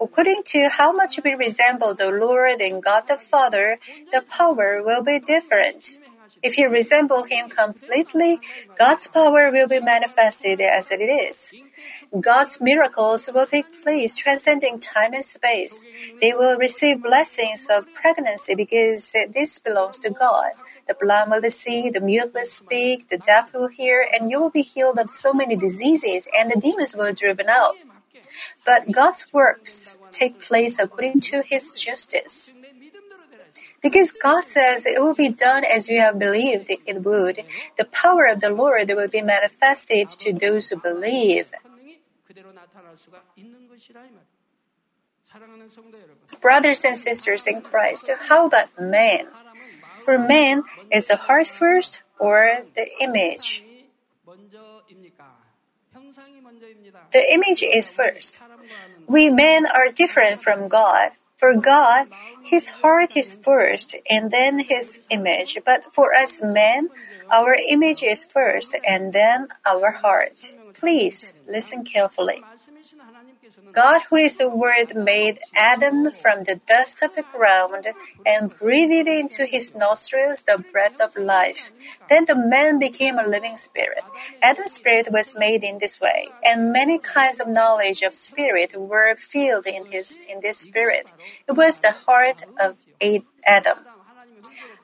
According 0.00 0.42
to 0.46 0.68
how 0.68 0.92
much 0.92 1.18
we 1.24 1.34
resemble 1.34 1.94
the 1.94 2.10
Lord 2.10 2.60
and 2.60 2.82
God 2.82 3.08
the 3.08 3.16
Father, 3.16 3.78
the 4.12 4.22
power 4.22 4.82
will 4.82 5.02
be 5.02 5.18
different. 5.18 5.98
If 6.42 6.58
you 6.58 6.68
resemble 6.68 7.24
Him 7.24 7.48
completely, 7.48 8.40
God's 8.78 9.06
power 9.06 9.50
will 9.50 9.68
be 9.68 9.80
manifested 9.80 10.60
as 10.60 10.90
it 10.90 11.02
is. 11.02 11.54
God's 12.18 12.60
miracles 12.60 13.28
will 13.32 13.46
take 13.46 13.66
place 13.82 14.16
transcending 14.16 14.78
time 14.78 15.12
and 15.14 15.24
space. 15.24 15.84
They 16.20 16.32
will 16.32 16.56
receive 16.56 17.02
blessings 17.02 17.68
of 17.70 17.92
pregnancy 17.92 18.54
because 18.54 19.12
this 19.34 19.58
belongs 19.58 19.98
to 20.00 20.10
God. 20.10 20.52
The 20.86 20.94
blind 20.94 21.30
will 21.30 21.50
see, 21.50 21.90
the 21.90 22.00
mute 22.00 22.32
will 22.32 22.46
speak, 22.46 23.10
the 23.10 23.18
deaf 23.18 23.52
will 23.52 23.68
hear, 23.68 24.06
and 24.10 24.30
you 24.30 24.40
will 24.40 24.50
be 24.50 24.62
healed 24.62 24.98
of 24.98 25.12
so 25.12 25.34
many 25.34 25.54
diseases, 25.54 26.28
and 26.38 26.50
the 26.50 26.58
demons 26.58 26.94
will 26.96 27.08
be 27.08 27.12
driven 27.12 27.48
out. 27.48 27.76
But 28.64 28.90
God's 28.90 29.26
works 29.32 29.96
take 30.10 30.40
place 30.40 30.78
according 30.78 31.20
to 31.28 31.42
His 31.42 31.72
justice. 31.72 32.54
Because 33.80 34.12
God 34.12 34.42
says 34.42 34.86
it 34.86 35.02
will 35.02 35.14
be 35.14 35.28
done 35.28 35.64
as 35.64 35.88
you 35.88 36.00
have 36.00 36.18
believed 36.18 36.70
it 36.70 37.02
would, 37.04 37.44
the 37.76 37.84
power 37.84 38.26
of 38.26 38.40
the 38.40 38.50
Lord 38.50 38.90
will 38.90 39.08
be 39.08 39.22
manifested 39.22 40.08
to 40.20 40.32
those 40.32 40.68
who 40.68 40.76
believe. 40.76 41.52
Brothers 46.40 46.84
and 46.84 46.96
sisters 46.96 47.46
in 47.46 47.62
Christ, 47.62 48.10
how 48.28 48.46
about 48.46 48.68
man? 48.80 49.26
For 50.02 50.18
man, 50.18 50.62
is 50.90 51.08
the 51.08 51.16
heart 51.16 51.46
first 51.46 52.02
or 52.18 52.64
the 52.74 52.88
image? 53.00 53.62
The 57.12 57.32
image 57.32 57.62
is 57.62 57.90
first. 57.90 58.40
We 59.06 59.30
men 59.30 59.66
are 59.66 59.88
different 59.90 60.42
from 60.42 60.68
God. 60.68 61.12
For 61.38 61.54
God, 61.56 62.08
His 62.42 62.70
heart 62.82 63.16
is 63.16 63.36
first 63.36 63.96
and 64.10 64.30
then 64.30 64.58
His 64.60 65.00
image. 65.08 65.58
But 65.64 65.94
for 65.94 66.14
us 66.14 66.42
men, 66.42 66.90
our 67.32 67.56
image 67.68 68.02
is 68.02 68.24
first 68.26 68.76
and 68.86 69.12
then 69.14 69.48
our 69.66 69.92
heart. 69.92 70.54
Please 70.74 71.32
listen 71.46 71.84
carefully. 71.84 72.46
God, 73.72 74.02
who 74.08 74.16
is 74.16 74.38
the 74.38 74.48
Word, 74.48 74.94
made 74.96 75.38
Adam 75.54 76.10
from 76.10 76.44
the 76.44 76.60
dust 76.66 77.02
of 77.02 77.14
the 77.14 77.22
ground 77.22 77.86
and 78.24 78.56
breathed 78.58 79.08
into 79.08 79.44
his 79.44 79.74
nostrils 79.74 80.42
the 80.42 80.64
breath 80.72 81.00
of 81.00 81.16
life. 81.16 81.70
Then 82.08 82.24
the 82.24 82.34
man 82.34 82.78
became 82.78 83.18
a 83.18 83.26
living 83.26 83.56
spirit. 83.56 84.04
Adam's 84.42 84.72
spirit 84.72 85.08
was 85.12 85.36
made 85.36 85.62
in 85.62 85.78
this 85.78 86.00
way, 86.00 86.32
and 86.42 86.72
many 86.72 86.98
kinds 86.98 87.40
of 87.40 87.48
knowledge 87.48 88.02
of 88.02 88.16
spirit 88.16 88.74
were 88.76 89.14
filled 89.16 89.66
in 89.66 89.84
his 89.90 90.20
in 90.28 90.40
this 90.40 90.58
spirit. 90.58 91.12
It 91.46 91.52
was 91.52 91.78
the 91.78 91.92
heart 91.92 92.42
of 92.58 92.76
Adam. 93.44 93.78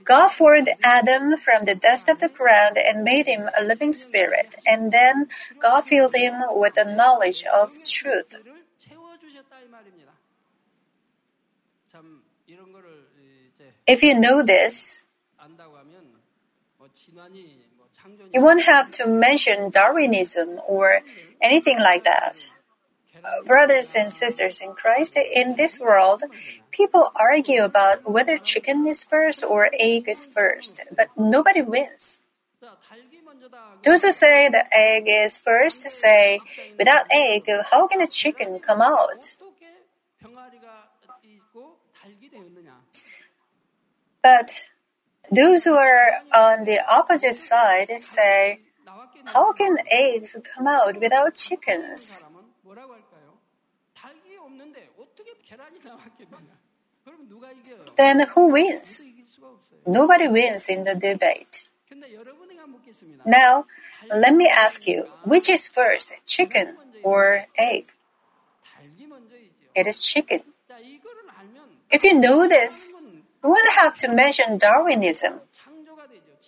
God 0.04 0.28
formed 0.28 0.68
Adam 0.82 1.36
from 1.38 1.62
the 1.62 1.74
dust 1.74 2.08
of 2.10 2.18
the 2.18 2.28
ground 2.28 2.76
and 2.76 3.02
made 3.02 3.26
him 3.26 3.48
a 3.58 3.64
living 3.64 3.92
spirit, 3.92 4.54
and 4.66 4.92
then 4.92 5.28
God 5.58 5.84
filled 5.84 6.14
him 6.14 6.34
with 6.50 6.74
the 6.74 6.84
knowledge 6.84 7.44
of 7.44 7.72
truth. 7.88 8.34
If 13.87 14.02
you 14.02 14.18
know 14.18 14.42
this, 14.42 15.00
you 18.33 18.40
won't 18.40 18.64
have 18.64 18.90
to 18.92 19.06
mention 19.06 19.71
Darwinism 19.71 20.61
or 20.66 21.00
anything 21.40 21.78
like 21.78 22.04
that. 22.04 22.50
Uh, 23.25 23.42
brothers 23.47 23.94
and 23.94 24.12
sisters 24.12 24.61
in 24.61 24.75
Christ, 24.75 25.16
in 25.16 25.54
this 25.54 25.80
world, 25.80 26.25
people 26.71 27.11
argue 27.16 27.64
about 27.64 28.11
whether 28.11 28.37
chicken 28.37 28.87
is 28.87 29.02
first 29.02 29.42
or 29.42 29.71
egg 29.78 30.09
is 30.09 30.26
first, 30.26 30.80
but 30.94 31.09
nobody 31.16 31.62
wins. 31.62 32.21
Those 33.83 34.02
who 34.02 34.11
say 34.11 34.49
the 34.49 34.64
egg 34.75 35.04
is 35.06 35.38
first 35.38 35.83
say, 35.88 36.40
without 36.78 37.06
egg, 37.11 37.49
how 37.71 37.87
can 37.87 38.00
a 38.00 38.06
chicken 38.06 38.59
come 38.59 38.83
out? 38.83 39.37
But 44.25 44.69
those 45.31 45.64
who 45.64 45.75
are 45.76 46.25
on 46.33 46.64
the 46.64 46.81
opposite 46.88 47.35
side 47.35 47.90
say, 48.00 48.61
how 49.26 49.52
can 49.52 49.76
eggs 49.93 50.38
come 50.43 50.66
out 50.66 50.99
without 50.99 51.35
chickens? 51.35 52.25
Then 57.97 58.26
who 58.33 58.49
wins? 58.49 59.02
Nobody 59.87 60.28
wins 60.28 60.69
in 60.71 60.85
the 60.85 60.95
debate. 60.95 61.69
Now, 63.26 63.66
let 64.09 64.33
me 64.33 64.49
ask 64.49 64.87
you, 64.87 65.09
which 65.23 65.50
is 65.50 65.69
first, 65.69 66.15
chicken 66.25 66.76
or 67.02 67.45
egg? 67.58 67.93
It 69.75 69.87
is 69.87 70.00
chicken. 70.00 70.41
If 71.91 72.02
you 72.02 72.19
know 72.19 72.49
this, 72.49 72.91
we 73.45 73.50
wouldn't 73.50 73.75
have 73.75 73.99
to 73.99 74.09
mention 74.09 74.57
Darwinism. 74.57 75.41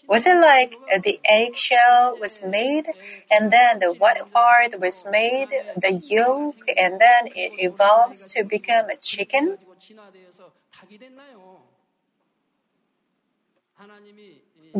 Was 0.09 0.27
it 0.27 0.37
like 0.37 0.79
the 1.03 1.21
eggshell 1.29 2.17
was 2.19 2.41
made, 2.43 2.87
and 3.31 3.53
then 3.53 3.81
the 3.81 3.93
white 3.93 4.23
part 4.33 4.81
was 4.81 5.05
made, 5.05 5.51
the 5.77 5.93
yolk, 5.93 6.57
and 6.75 6.99
then 6.99 7.27
it 7.35 7.53
evolved 7.59 8.31
to 8.31 8.45
become 8.45 8.89
a 8.89 8.97
chicken? 8.97 9.59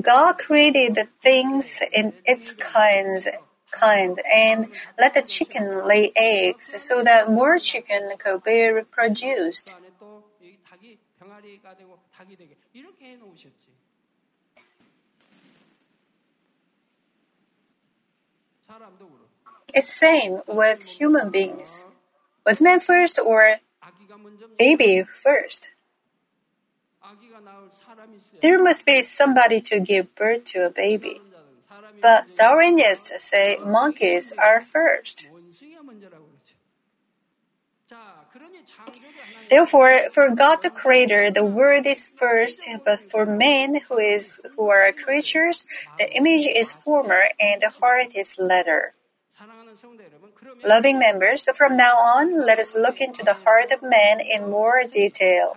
God 0.01 0.39
created 0.39 0.95
the 0.95 1.09
things 1.21 1.83
in 1.93 2.15
its 2.25 2.53
kinds, 2.53 3.29
kind, 3.71 4.23
and 4.33 4.69
let 4.99 5.13
the 5.13 5.23
chicken 5.23 5.87
lay 5.87 6.13
eggs 6.17 6.81
so 6.81 7.03
that 7.03 7.31
more 7.31 7.59
chicken 7.59 8.13
could 8.19 8.43
be 8.43 8.69
reproduced. 8.69 9.75
안에 11.36 11.36
또이 11.36 11.36
닭이 11.36 11.36
병아리가 11.36 11.76
되고 11.76 12.00
닭이 12.12 12.36
되게 12.36 12.58
이렇게 12.74 13.12
해 13.12 13.16
놓으셨지. 13.18 13.72
사람도 18.62 19.10
그렇고 19.10 19.32
It's 19.74 19.90
same 19.90 20.42
with 20.48 20.84
human 21.00 21.32
beings. 21.32 21.86
Was 22.46 22.62
man 22.62 22.80
first 22.80 23.20
or 23.20 23.60
아기가 23.80 24.18
먼저 24.18 24.48
baby 24.58 25.00
first? 25.00 25.72
아기가 27.00 27.40
나올 27.40 27.70
사람이 27.72 28.18
있어요. 28.18 28.40
There 28.40 28.60
must 28.60 28.86
be 28.86 29.00
somebody 29.00 29.62
to 29.62 29.80
give 29.80 30.14
birth 30.16 30.46
to 30.54 30.64
a 30.64 30.70
baby. 30.70 31.20
자는 31.20 31.62
사람이 31.68 32.02
But 32.02 32.36
Darwinists 32.36 33.14
say 33.20 33.58
monkeys 33.60 34.34
are 34.38 34.62
first. 34.62 35.28
Therefore, 39.49 40.11
for 40.11 40.31
God 40.35 40.63
the 40.63 40.71
Creator, 40.71 41.31
the 41.31 41.45
word 41.45 41.87
is 41.87 42.09
first, 42.09 42.69
but 42.85 43.01
for 43.01 43.25
men 43.25 43.81
who 43.89 43.99
is 43.99 44.41
who 44.57 44.69
are 44.71 44.91
creatures, 44.93 45.65
the 45.99 46.11
image 46.17 46.47
is 46.47 46.73
former 46.73 47.31
and 47.39 47.63
the 47.63 47.71
heart 47.71 48.15
is 48.15 48.37
latter. 48.39 48.95
Loving 50.65 50.99
members, 50.99 51.49
from 51.55 51.77
now 51.77 51.95
on, 51.95 52.45
let 52.45 52.59
us 52.59 52.75
look 52.75 53.01
into 53.01 53.23
the 53.23 53.35
heart 53.35 53.71
of 53.71 53.83
man 53.83 54.19
in 54.21 54.51
more 54.51 54.83
detail. 54.85 55.57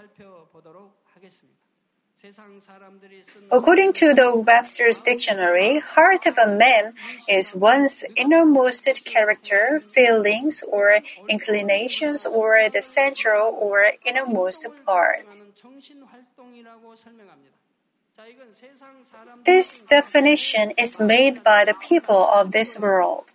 According 3.51 3.93
to 3.93 4.13
the 4.13 4.35
Webster's 4.35 4.97
Dictionary, 4.97 5.79
heart 5.79 6.25
of 6.25 6.37
a 6.37 6.51
man 6.51 6.93
is 7.27 7.55
one's 7.55 8.03
innermost 8.15 8.87
character, 9.05 9.79
feelings, 9.79 10.63
or 10.67 10.99
inclinations, 11.27 12.25
or 12.25 12.67
the 12.69 12.81
central 12.81 13.55
or 13.55 13.93
innermost 14.05 14.67
part. 14.85 15.25
This 19.45 19.81
definition 19.81 20.71
is 20.77 20.99
made 20.99 21.43
by 21.43 21.63
the 21.63 21.73
people 21.73 22.27
of 22.27 22.51
this 22.51 22.77
world. 22.77 23.31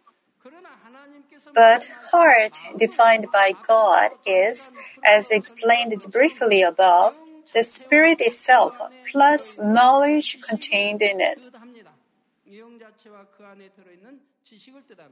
But 1.54 1.88
heart, 2.10 2.60
defined 2.76 3.28
by 3.32 3.52
God, 3.66 4.10
is, 4.26 4.72
as 5.04 5.30
explained 5.30 6.04
briefly 6.10 6.62
above, 6.62 7.16
the 7.54 7.62
Spirit 7.62 8.20
itself, 8.20 8.78
plus 9.10 9.56
knowledge 9.58 10.40
contained 10.42 11.00
in 11.00 11.20
it. 11.20 11.38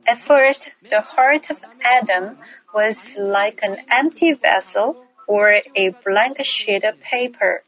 At 0.07 0.19
first, 0.19 0.71
the 0.91 1.01
heart 1.01 1.51
of 1.51 1.61
Adam 1.83 2.39
was 2.75 3.17
like 3.19 3.61
an 3.63 3.79
empty 3.91 4.35
vessel 4.35 5.07
or 5.27 5.63
a 5.75 5.91
blank 6.05 6.45
sheet 6.45 6.85
of 6.85 7.01
paper. 7.01 7.65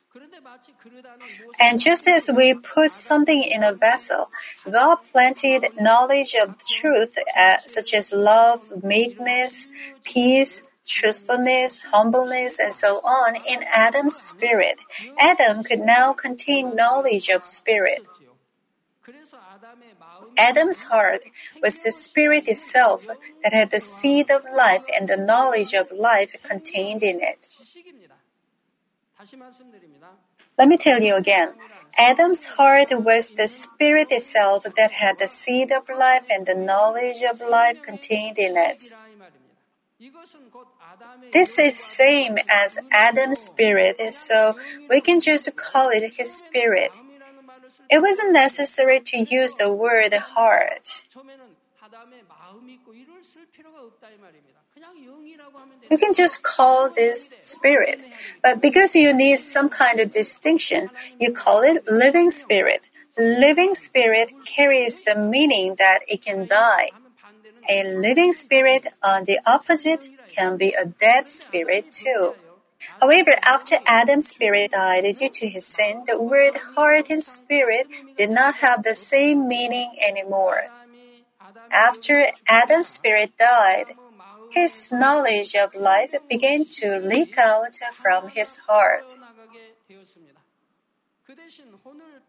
And 1.59 1.81
just 1.81 2.07
as 2.07 2.31
we 2.31 2.55
put 2.55 2.93
something 2.93 3.43
in 3.43 3.63
a 3.63 3.73
vessel, 3.73 4.31
God 4.71 4.99
planted 5.11 5.67
knowledge 5.81 6.35
of 6.35 6.59
truth, 6.67 7.17
uh, 7.37 7.59
such 7.67 7.95
as 7.95 8.13
love, 8.13 8.83
meekness, 8.83 9.69
peace, 10.05 10.65
truthfulness, 10.87 11.81
humbleness, 11.93 12.59
and 12.59 12.73
so 12.73 12.99
on 12.99 13.37
in 13.37 13.65
Adam's 13.73 14.17
spirit. 14.17 14.79
Adam 15.19 15.63
could 15.63 15.81
now 15.81 16.13
contain 16.13 16.77
knowledge 16.77 17.29
of 17.29 17.45
spirit. 17.45 18.07
Adam's 20.37 20.85
heart 20.85 21.25
was 21.63 21.79
the 21.79 21.93
spirit 21.93 22.49
itself 22.49 23.09
that 23.43 23.53
had 23.53 23.71
the 23.71 23.81
seed 23.81 24.31
of 24.31 24.45
life 24.55 24.85
and 24.95 25.09
the 25.09 25.17
knowledge 25.17 25.75
of 25.75 25.91
life 25.93 26.35
contained 26.43 27.03
in 27.03 27.21
it. 27.21 27.49
Let 30.59 30.69
me 30.69 30.77
tell 30.77 31.03
you 31.03 31.17
again. 31.17 31.55
Adam's 31.97 32.47
heart 32.59 32.89
was 32.91 33.31
the 33.31 33.49
spirit 33.49 34.11
itself 34.11 34.65
that 34.77 34.93
had 34.93 35.19
the 35.19 35.29
seed 35.29 35.71
of 35.71 35.89
life 35.89 36.27
and 36.31 36.47
the 36.47 36.55
knowledge 36.55 37.23
of 37.23 37.41
life 37.41 37.83
contained 37.83 38.39
in 38.39 38.57
it. 38.57 38.93
This 41.33 41.59
is 41.59 41.77
same 41.77 42.39
as 42.49 42.79
Adam's 42.93 43.41
spirit, 43.41 43.99
so 44.15 44.57
we 44.89 45.01
can 45.01 45.21
just 45.21 45.55
call 45.57 45.91
it 45.91 46.15
his 46.17 46.37
spirit. 46.37 46.97
It 47.91 48.01
wasn't 48.01 48.33
necessary 48.33 49.01
to 49.01 49.19
use 49.19 49.55
the 49.55 49.73
word 49.73 50.13
heart. 50.15 51.05
You 55.91 55.99
can 55.99 56.13
just 56.13 56.43
call 56.43 56.91
this 56.91 57.29
spirit, 57.43 58.03
but 58.43 58.61
because 58.61 58.97
you 58.97 59.13
need 59.13 59.39
some 59.39 59.69
kind 59.69 60.01
of 60.01 60.11
distinction, 60.11 60.91
you 61.19 61.33
call 61.33 61.63
it 61.63 61.85
living 61.89 62.31
spirit. 62.31 62.87
Living 63.19 63.75
spirit 63.75 64.33
carries 64.45 65.03
the 65.03 65.17
meaning 65.17 65.77
that 65.79 66.01
it 66.09 66.23
can 66.23 66.47
die. 66.47 66.93
A 67.69 67.85
living 67.85 68.33
spirit, 68.33 68.87
on 69.03 69.25
the 69.25 69.39
opposite, 69.47 70.09
can 70.29 70.57
be 70.57 70.73
a 70.73 70.87
dead 70.87 71.29
spirit 71.29 71.87
too. 71.93 72.35
However, 73.01 73.37
after 73.43 73.77
Adam's 73.87 74.29
spirit 74.29 74.73
died 74.73 75.05
due 75.17 75.31
to 75.31 75.49
his 75.49 75.67
sin, 75.67 76.03
the 76.07 76.21
word 76.21 76.55
heart 76.75 77.11
and 77.11 77.23
spirit 77.23 77.87
did 78.17 78.31
not 78.31 78.57
have 78.57 78.83
the 78.83 78.95
same 78.95 79.49
meaning 79.49 79.93
anymore. 80.07 80.65
After 81.71 82.27
Adam's 82.47 82.89
spirit 82.89 83.37
died, 83.39 83.97
his 84.51 84.93
knowledge 84.93 85.55
of 85.55 85.75
life 85.75 86.15
began 86.29 86.65
to 86.81 86.99
leak 86.99 87.37
out 87.39 87.79
from 87.93 88.29
his 88.29 88.59
heart. 88.69 89.15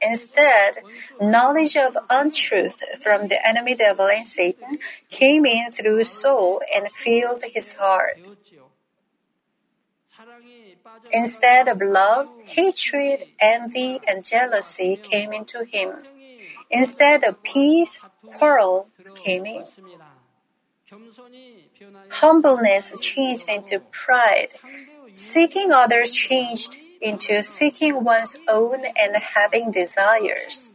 Instead, 0.01 0.77
knowledge 1.19 1.75
of 1.77 1.97
untruth 2.09 2.81
from 3.01 3.23
the 3.23 3.39
enemy 3.47 3.75
devil 3.75 4.07
and 4.07 4.27
Satan 4.27 4.77
came 5.09 5.45
in 5.45 5.71
through 5.71 6.03
soul 6.03 6.61
and 6.75 6.89
filled 6.91 7.43
his 7.53 7.75
heart. 7.75 8.19
Instead 11.11 11.67
of 11.67 11.81
love, 11.81 12.29
hatred, 12.45 13.23
envy, 13.39 13.99
and 14.07 14.25
jealousy 14.25 14.95
came 14.95 15.33
into 15.33 15.63
him. 15.65 15.95
Instead 16.69 17.23
of 17.23 17.41
peace, 17.43 17.99
quarrel 18.33 18.87
came 19.15 19.45
in. 19.45 19.63
Humbleness 22.09 22.97
changed 22.99 23.49
into 23.49 23.79
pride. 23.79 24.49
Seeking 25.13 25.71
others 25.71 26.11
changed 26.11 26.77
into 27.01 27.43
seeking 27.43 28.03
one's 28.03 28.37
own 28.47 28.83
and 28.97 29.15
having 29.15 29.71
desires. 29.71 30.71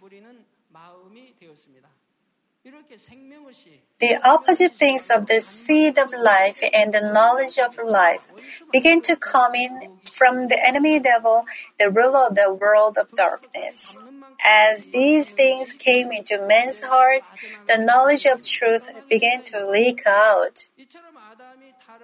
The 3.98 4.18
opposite 4.24 4.76
things 4.76 5.10
of 5.10 5.26
the 5.26 5.40
seed 5.40 5.98
of 5.98 6.12
life 6.12 6.62
and 6.72 6.92
the 6.92 7.00
knowledge 7.12 7.58
of 7.58 7.78
life 7.84 8.28
begin 8.72 9.02
to 9.02 9.16
come 9.16 9.54
in 9.54 9.88
from 10.10 10.48
the 10.48 10.58
enemy 10.66 10.98
devil, 11.00 11.44
the 11.78 11.90
ruler 11.90 12.28
of 12.28 12.34
the 12.34 12.52
world 12.52 12.96
of 12.96 13.14
darkness. 13.14 14.00
As 14.42 14.86
these 14.86 15.34
things 15.34 15.74
came 15.74 16.12
into 16.12 16.40
men's 16.46 16.80
heart, 16.80 17.22
the 17.66 17.76
knowledge 17.76 18.24
of 18.24 18.42
truth 18.42 18.88
began 19.08 19.42
to 19.44 19.68
leak 19.68 20.06
out. 20.06 20.68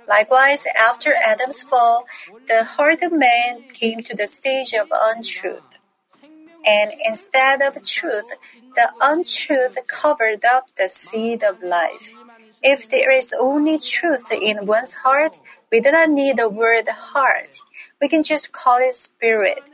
Likewise, 0.09 0.67
after 0.79 1.15
Adam's 1.15 1.63
fall, 1.63 2.07
the 2.47 2.65
heart 2.65 3.03
of 3.03 3.13
man 3.13 3.65
came 3.73 4.03
to 4.03 4.15
the 4.15 4.29
stage 4.29 4.73
of 4.73 4.89
untruth. 4.93 5.67
And 6.65 6.93
instead 7.05 7.63
of 7.63 7.83
truth, 7.85 8.33
the 8.75 8.93
untruth 9.01 9.79
covered 9.87 10.45
up 10.45 10.75
the 10.77 10.89
seed 10.89 11.43
of 11.43 11.63
life. 11.63 12.13
If 12.63 12.89
there 12.89 13.11
is 13.11 13.35
only 13.39 13.79
truth 13.79 14.31
in 14.33 14.67
one's 14.67 14.95
heart, 14.95 15.39
we 15.71 15.81
do 15.81 15.91
not 15.93 16.11
need 16.11 16.37
the 16.37 16.49
word 16.49 16.89
heart. 16.89 17.59
We 18.01 18.09
can 18.09 18.23
just 18.23 18.53
call 18.53 18.79
it 18.79 18.95
spirit. 18.95 19.71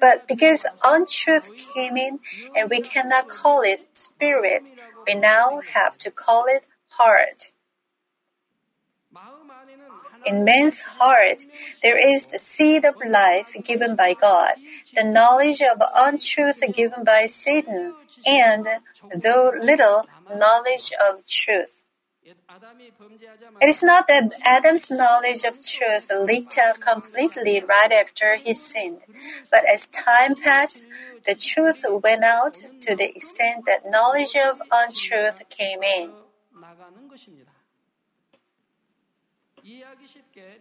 But 0.00 0.28
because 0.28 0.66
untruth 0.84 1.50
came 1.56 1.96
in 1.96 2.20
and 2.54 2.70
we 2.70 2.80
cannot 2.80 3.28
call 3.28 3.62
it 3.62 3.96
spirit, 3.96 4.68
we 5.06 5.14
now 5.14 5.60
have 5.72 5.96
to 5.98 6.10
call 6.10 6.44
it 6.46 6.64
heart. 6.88 7.50
In 10.24 10.44
man's 10.44 10.82
heart, 10.82 11.42
there 11.82 11.98
is 11.98 12.26
the 12.26 12.38
seed 12.38 12.84
of 12.84 12.96
life 13.06 13.54
given 13.62 13.94
by 13.96 14.14
God, 14.14 14.54
the 14.94 15.04
knowledge 15.04 15.60
of 15.60 15.82
untruth 15.94 16.62
given 16.72 17.04
by 17.04 17.26
Satan, 17.26 17.94
and, 18.26 18.66
though 19.14 19.52
little, 19.60 20.06
knowledge 20.34 20.92
of 21.06 21.26
truth. 21.26 21.82
It 23.60 23.68
is 23.68 23.82
not 23.82 24.08
that 24.08 24.32
Adam's 24.44 24.90
knowledge 24.90 25.44
of 25.44 25.60
truth 25.62 26.10
leaked 26.10 26.56
out 26.56 26.80
completely 26.80 27.62
right 27.62 27.92
after 27.92 28.36
he 28.36 28.54
sinned, 28.54 29.02
but 29.50 29.64
as 29.68 29.88
time 29.88 30.34
passed, 30.34 30.84
the 31.26 31.34
truth 31.34 31.84
went 31.88 32.24
out 32.24 32.54
to 32.80 32.94
the 32.94 33.14
extent 33.14 33.66
that 33.66 33.90
knowledge 33.90 34.36
of 34.36 34.62
untruth 34.70 35.42
came 35.50 35.82
in. 35.82 36.12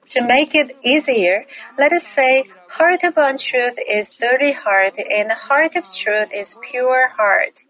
To 0.10 0.22
make 0.22 0.56
it 0.56 0.78
easier, 0.84 1.46
let 1.78 1.92
us 1.92 2.08
say, 2.08 2.46
heart 2.70 3.04
of 3.04 3.16
untruth 3.18 3.78
is 3.90 4.10
dirty 4.10 4.54
heart, 4.54 4.96
and 4.98 5.32
heart 5.32 5.76
of 5.76 5.94
truth 5.94 6.30
is 6.34 6.58
pure 6.62 7.10
heart. 7.10 7.64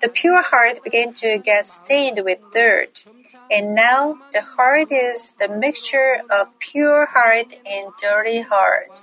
The 0.00 0.08
pure 0.08 0.42
heart 0.42 0.84
began 0.84 1.12
to 1.14 1.38
get 1.38 1.66
stained 1.66 2.20
with 2.24 2.38
dirt, 2.52 3.04
and 3.50 3.74
now 3.74 4.18
the 4.32 4.42
heart 4.42 4.92
is 4.92 5.34
the 5.38 5.48
mixture 5.48 6.22
of 6.30 6.56
pure 6.58 7.06
heart 7.06 7.52
and 7.66 7.92
dirty 8.00 8.42
heart. 8.42 9.02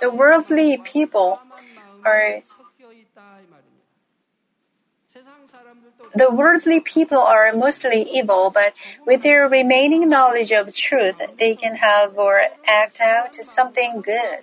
The 0.00 0.10
worldly 0.10 0.78
people 0.78 1.40
are 2.04 2.42
the 6.14 6.30
worldly 6.30 6.80
people 6.80 7.18
are 7.18 7.52
mostly 7.52 8.02
evil, 8.02 8.50
but 8.50 8.74
with 9.06 9.22
their 9.22 9.48
remaining 9.48 10.08
knowledge 10.08 10.52
of 10.52 10.74
truth, 10.74 11.20
they 11.38 11.54
can 11.54 11.76
have 11.76 12.16
or 12.18 12.42
act 12.66 13.00
out 13.00 13.34
something 13.34 14.02
good. 14.02 14.40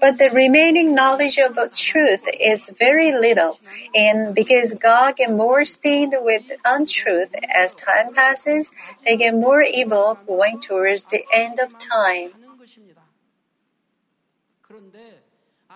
But 0.00 0.18
the 0.18 0.30
remaining 0.30 0.94
knowledge 0.94 1.38
of 1.38 1.56
truth 1.74 2.28
is 2.38 2.68
very 2.68 3.12
little, 3.12 3.58
and 3.94 4.34
because 4.34 4.74
God 4.74 5.16
gets 5.16 5.32
more 5.32 5.64
stained 5.64 6.14
with 6.20 6.44
untruth 6.64 7.34
as 7.52 7.74
time 7.74 8.12
passes, 8.14 8.74
they 9.04 9.16
get 9.16 9.34
more 9.34 9.62
evil 9.62 10.18
going 10.26 10.60
towards 10.60 11.06
the 11.06 11.24
end 11.32 11.58
of 11.58 11.76
time. 11.78 12.32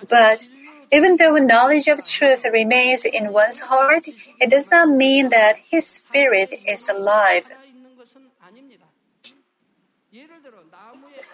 But 0.09 0.47
even 0.93 1.17
though 1.17 1.37
knowledge 1.37 1.87
of 1.87 2.05
truth 2.05 2.45
remains 2.53 3.05
in 3.05 3.33
one's 3.33 3.61
heart, 3.61 4.07
it 4.41 4.51
does 4.51 4.71
not 4.71 4.89
mean 4.89 5.31
that 5.31 5.57
his 5.71 5.87
spirit 5.87 6.53
is 6.67 6.89
alive. 6.89 7.49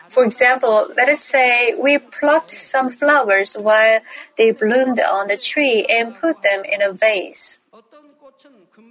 For 0.09 0.25
example, 0.25 0.89
let 0.97 1.09
us 1.09 1.23
say 1.23 1.75
we 1.75 1.99
plucked 1.99 2.51
some 2.51 2.91
flowers 2.91 3.55
while 3.55 4.01
they 4.37 4.53
bloomed 4.53 5.01
on 5.01 5.29
the 5.29 5.37
tree 5.37 5.87
and 5.89 6.15
put 6.15 6.43
them 6.43 6.65
in 6.65 6.83
a 6.83 6.93
vase. 6.93 7.61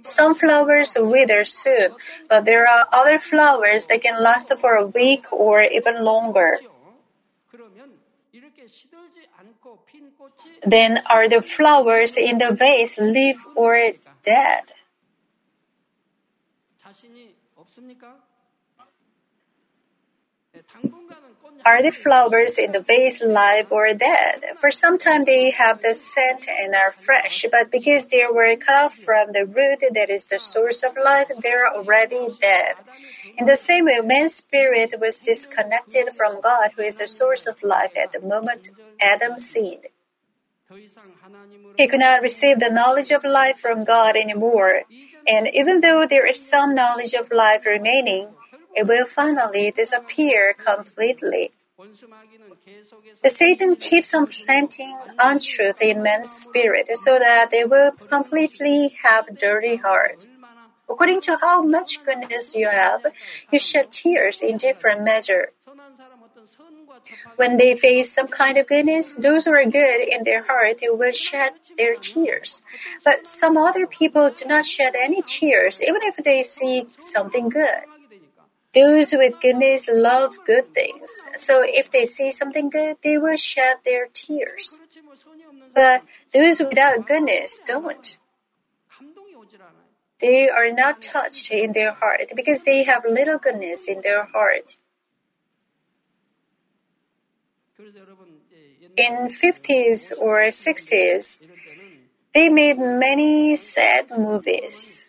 Some 0.02 0.34
flowers 0.34 0.94
wither 0.98 1.44
soon, 1.44 1.94
but 2.28 2.44
there 2.44 2.66
are 2.66 2.86
other 2.92 3.18
flowers 3.18 3.86
that 3.86 4.02
can 4.02 4.22
last 4.22 4.52
for 4.58 4.74
a 4.74 4.86
week 4.86 5.26
or 5.32 5.62
even 5.62 6.04
longer. 6.04 6.58
Then 10.66 10.98
are 11.08 11.28
the 11.28 11.42
flowers 11.42 12.16
in 12.16 12.38
the 12.38 12.52
vase 12.52 12.98
live 12.98 13.46
or 13.54 13.92
dead? 14.24 14.64
Are 21.64 21.82
the 21.82 21.90
flowers 21.90 22.58
in 22.58 22.72
the 22.72 22.80
vase 22.80 23.22
live 23.22 23.70
or 23.70 23.94
dead? 23.94 24.58
For 24.58 24.72
some 24.72 24.98
time 24.98 25.24
they 25.24 25.50
have 25.50 25.82
the 25.82 25.94
scent 25.94 26.48
and 26.48 26.74
are 26.74 26.90
fresh, 26.90 27.44
but 27.50 27.70
because 27.70 28.08
they 28.08 28.24
were 28.30 28.56
cut 28.56 28.86
off 28.86 28.94
from 28.94 29.32
the 29.32 29.46
root 29.46 29.82
that 29.94 30.10
is 30.10 30.26
the 30.26 30.38
source 30.40 30.82
of 30.82 30.96
life, 30.96 31.30
they 31.42 31.52
are 31.52 31.74
already 31.74 32.28
dead. 32.40 32.76
In 33.38 33.46
the 33.46 33.56
same 33.56 33.84
way, 33.84 34.00
man's 34.02 34.34
spirit 34.34 34.94
was 35.00 35.18
disconnected 35.18 36.10
from 36.16 36.40
God, 36.40 36.70
who 36.76 36.82
is 36.82 36.98
the 36.98 37.08
source 37.08 37.46
of 37.46 37.62
life 37.62 37.96
at 37.96 38.12
the 38.12 38.20
moment 38.20 38.70
Adam 39.00 39.40
sinned. 39.40 39.86
He 41.76 41.86
could 41.86 42.00
not 42.00 42.22
receive 42.22 42.58
the 42.58 42.70
knowledge 42.70 43.10
of 43.10 43.24
life 43.24 43.58
from 43.58 43.84
God 43.84 44.16
anymore. 44.16 44.82
And 45.26 45.48
even 45.52 45.80
though 45.80 46.06
there 46.06 46.26
is 46.26 46.44
some 46.44 46.74
knowledge 46.74 47.14
of 47.14 47.30
life 47.30 47.66
remaining, 47.66 48.30
it 48.74 48.86
will 48.86 49.06
finally 49.06 49.70
disappear 49.70 50.54
completely. 50.54 51.52
The 53.22 53.30
Satan 53.30 53.76
keeps 53.76 54.14
on 54.14 54.26
planting 54.26 54.98
untruth 55.18 55.80
in 55.82 56.02
men's 56.02 56.30
spirit 56.30 56.88
so 56.88 57.18
that 57.18 57.50
they 57.50 57.64
will 57.64 57.92
completely 57.92 58.96
have 59.02 59.38
dirty 59.38 59.76
heart. 59.76 60.26
According 60.88 61.20
to 61.22 61.38
how 61.40 61.62
much 61.62 62.04
goodness 62.04 62.54
you 62.54 62.68
have, 62.68 63.06
you 63.50 63.58
shed 63.58 63.90
tears 63.90 64.40
in 64.40 64.56
different 64.56 65.02
measure. 65.02 65.52
When 67.36 67.56
they 67.56 67.76
face 67.76 68.12
some 68.12 68.28
kind 68.28 68.58
of 68.58 68.66
goodness, 68.66 69.14
those 69.14 69.44
who 69.44 69.52
are 69.52 69.64
good 69.64 70.00
in 70.00 70.24
their 70.24 70.44
heart 70.44 70.78
they 70.80 70.88
will 70.88 71.12
shed 71.12 71.52
their 71.76 71.94
tears. 71.94 72.62
But 73.04 73.26
some 73.26 73.56
other 73.56 73.86
people 73.86 74.30
do 74.30 74.44
not 74.46 74.64
shed 74.64 74.94
any 74.94 75.22
tears, 75.22 75.80
even 75.82 76.02
if 76.02 76.16
they 76.16 76.42
see 76.42 76.86
something 76.98 77.48
good. 77.48 77.84
Those 78.74 79.12
with 79.12 79.40
goodness 79.40 79.88
love 79.90 80.36
good 80.44 80.74
things. 80.74 81.24
So 81.36 81.62
if 81.64 81.90
they 81.90 82.04
see 82.04 82.30
something 82.30 82.68
good, 82.68 82.98
they 83.02 83.16
will 83.16 83.36
shed 83.36 83.78
their 83.84 84.06
tears. 84.12 84.78
But 85.74 86.02
those 86.34 86.60
without 86.60 87.06
goodness 87.06 87.60
don't. 87.66 88.18
They 90.18 90.48
are 90.48 90.72
not 90.72 91.02
touched 91.02 91.50
in 91.50 91.72
their 91.72 91.92
heart 91.92 92.32
because 92.34 92.64
they 92.64 92.84
have 92.84 93.04
little 93.08 93.38
goodness 93.38 93.86
in 93.86 94.00
their 94.00 94.24
heart. 94.24 94.76
In 97.78 99.28
50s 99.28 100.12
or 100.18 100.40
60s, 100.48 101.38
they 102.32 102.48
made 102.48 102.78
many 102.78 103.54
sad 103.56 104.10
movies. 104.10 105.08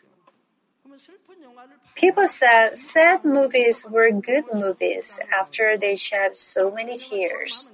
People 1.96 2.28
said 2.28 2.78
sad 2.78 3.24
movies 3.24 3.86
were 3.86 4.12
good 4.12 4.46
movies 4.54 5.20
after 5.32 5.78
they 5.78 5.96
shed 5.96 6.36
so 6.36 6.70
many 6.70 6.98
tears. 6.98 7.70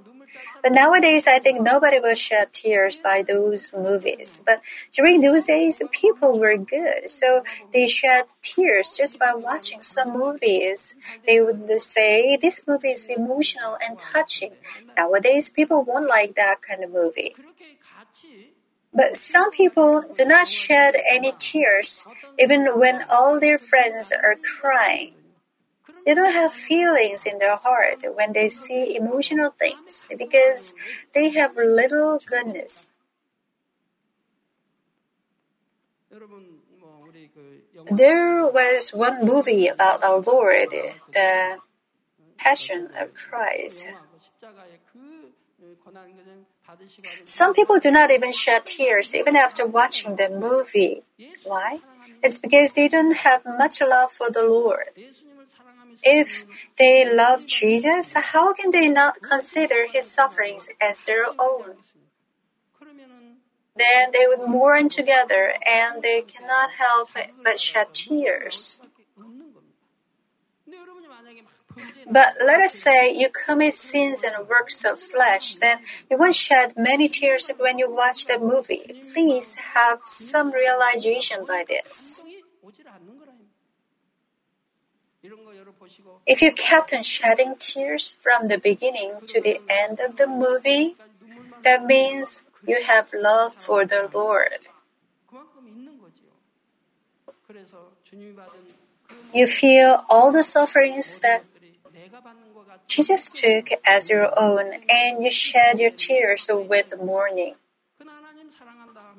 But 0.64 0.72
nowadays, 0.72 1.28
I 1.28 1.40
think 1.40 1.60
nobody 1.60 2.00
will 2.00 2.16
shed 2.16 2.54
tears 2.54 2.98
by 2.98 3.22
those 3.22 3.72
movies. 3.74 4.42
But 4.46 4.62
during 4.94 5.20
those 5.20 5.44
days, 5.44 5.82
people 5.92 6.40
were 6.40 6.56
good, 6.56 7.12
so 7.12 7.44
they 7.74 7.86
shed 7.86 8.26
tears 8.42 8.96
just 8.98 9.20
by 9.20 9.34
watching 9.36 9.82
some 9.82 10.14
movies. 10.14 10.96
They 11.28 11.42
would 11.42 11.70
say, 11.82 12.38
This 12.38 12.62
movie 12.66 12.92
is 12.92 13.10
emotional 13.10 13.78
and 13.86 14.00
touching. 14.00 14.54
Nowadays, 14.98 15.50
people 15.50 15.84
won't 15.84 16.08
like 16.08 16.36
that 16.36 16.62
kind 16.62 16.82
of 16.82 16.92
movie. 16.92 17.36
But 18.94 19.18
some 19.18 19.52
people 19.52 20.04
do 20.16 20.24
not 20.24 20.48
shed 20.48 20.96
any 21.12 21.34
tears 21.38 22.08
even 22.40 22.80
when 22.80 23.02
all 23.12 23.40
their 23.40 23.58
friends 23.58 24.14
are 24.14 24.36
crying. 24.36 25.14
They 26.06 26.14
don't 26.14 26.34
have 26.34 26.54
feelings 26.54 27.26
in 27.26 27.40
their 27.40 27.56
heart 27.56 28.04
when 28.16 28.34
they 28.34 28.50
see 28.50 28.96
emotional 28.96 29.52
things 29.52 30.06
because 30.18 30.74
they 31.14 31.30
have 31.30 31.56
little 31.56 32.20
goodness. 32.26 32.90
There 37.90 38.46
was 38.46 38.92
one 38.92 39.26
movie 39.26 39.68
about 39.68 40.04
our 40.04 40.20
Lord, 40.20 40.70
the 41.12 41.60
Passion 42.38 42.90
of 43.00 43.14
Christ. 43.14 43.86
Some 47.24 47.54
people 47.54 47.80
do 47.80 47.92
not 47.92 48.12
even 48.12 48.32
shed 48.34 48.66
tears 48.66 49.16
even 49.16 49.36
after 49.36 49.66
watching 49.66 50.16
the 50.16 50.30
movie. 50.30 51.04
Why? 51.44 51.80
It's 52.22 52.40
because 52.40 52.74
they 52.74 52.88
don't 52.88 53.18
have 53.18 53.46
much 53.46 53.82
love 53.82 54.12
for 54.12 54.30
the 54.30 54.44
Lord. 54.44 54.92
If 56.02 56.46
they 56.78 57.06
love 57.14 57.46
Jesus, 57.46 58.14
how 58.14 58.54
can 58.54 58.72
they 58.72 58.90
not 58.90 59.22
consider 59.22 59.88
his 59.88 60.10
sufferings 60.10 60.70
as 60.82 61.06
their 61.06 61.26
own? 61.38 61.76
Then 63.76 64.12
they 64.12 64.26
would 64.28 64.48
mourn 64.48 64.90
together 64.90 65.54
and 65.66 66.02
they 66.02 66.22
cannot 66.22 66.72
help 66.74 67.10
but 67.44 67.60
shed 67.60 67.94
tears. 67.94 68.80
But 72.10 72.36
let 72.44 72.62
us 72.62 72.74
say 72.74 73.12
you 73.12 73.30
commit 73.30 73.74
sins 73.74 74.24
and 74.24 74.48
works 74.48 74.84
of 74.86 75.00
flesh, 75.00 75.56
then 75.56 75.80
you 76.10 76.18
won't 76.18 76.36
shed 76.36 76.74
many 76.78 77.08
tears 77.08 77.50
when 77.58 77.80
you 77.80 77.90
watch 77.90 78.26
the 78.26 78.38
movie. 78.38 79.02
Please 79.14 79.56
have 79.74 80.02
some 80.06 80.52
realization 80.52 81.46
by 81.46 81.66
this. 81.68 82.26
If 86.26 86.42
you 86.42 86.52
kept 86.54 86.94
on 86.94 87.04
shedding 87.04 87.56
tears 87.60 88.16
from 88.20 88.48
the 88.48 88.58
beginning 88.58 89.14
to 89.28 89.42
the 89.42 89.60
end 89.70 90.00
of 90.00 90.16
the 90.16 90.28
movie, 90.28 90.96
that 91.64 91.86
means 91.86 92.44
you 92.66 92.84
have 92.84 93.14
love 93.14 93.54
for 93.56 93.86
the 93.86 94.10
Lord. 94.14 94.68
You 99.34 99.48
feel 99.48 100.06
all 100.10 100.32
the 100.32 100.44
sufferings 100.44 101.20
that 101.20 101.44
Jesus 102.88 103.30
took 103.30 103.70
as 103.86 104.10
your 104.10 104.32
own, 104.38 104.74
and 104.90 105.24
you 105.24 105.32
shed 105.32 105.80
your 105.80 105.92
tears 105.92 106.50
with 106.52 106.94
mourning. 107.02 107.56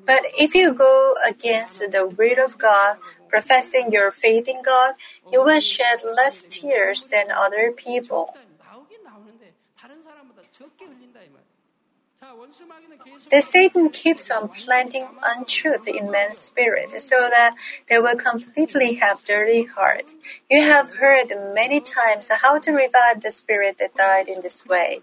But 0.05 0.21
if 0.37 0.53
you 0.55 0.73
go 0.73 1.15
against 1.27 1.79
the 1.79 2.05
will 2.05 2.45
of 2.45 2.57
God, 2.57 2.97
professing 3.29 3.91
your 3.91 4.11
faith 4.11 4.47
in 4.47 4.61
God, 4.61 4.95
you 5.31 5.43
will 5.43 5.59
shed 5.59 5.99
less 6.03 6.43
tears 6.49 7.05
than 7.05 7.31
other 7.31 7.71
people. 7.71 8.35
The 13.31 13.41
Satan 13.41 13.89
keeps 13.89 14.29
on 14.29 14.49
planting 14.49 15.07
untruth 15.23 15.87
in 15.87 16.11
man's 16.11 16.37
spirit 16.37 17.01
so 17.01 17.27
that 17.29 17.55
they 17.87 17.97
will 17.97 18.15
completely 18.15 18.95
have 18.95 19.25
dirty 19.25 19.63
heart. 19.65 20.13
You 20.49 20.61
have 20.61 20.95
heard 20.95 21.33
many 21.53 21.81
times 21.81 22.29
how 22.41 22.59
to 22.59 22.71
revive 22.71 23.21
the 23.21 23.31
spirit 23.31 23.77
that 23.79 23.95
died 23.95 24.27
in 24.27 24.41
this 24.41 24.65
way. 24.65 25.01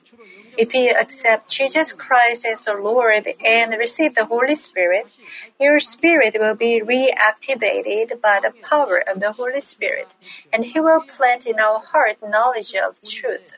If 0.56 0.74
you 0.74 0.94
accept 0.98 1.50
Jesus 1.50 1.92
Christ 1.92 2.46
as 2.46 2.64
the 2.64 2.74
Lord 2.74 3.26
and 3.44 3.72
receive 3.78 4.14
the 4.14 4.26
Holy 4.26 4.54
Spirit, 4.54 5.12
your 5.58 5.78
spirit 5.78 6.36
will 6.38 6.54
be 6.54 6.80
reactivated 6.80 8.20
by 8.20 8.40
the 8.42 8.54
power 8.62 9.02
of 9.08 9.20
the 9.20 9.32
Holy 9.32 9.60
Spirit, 9.60 10.14
and 10.52 10.66
He 10.66 10.80
will 10.80 11.02
plant 11.02 11.46
in 11.46 11.58
our 11.58 11.80
heart 11.80 12.18
knowledge 12.22 12.74
of 12.74 13.00
truth, 13.00 13.54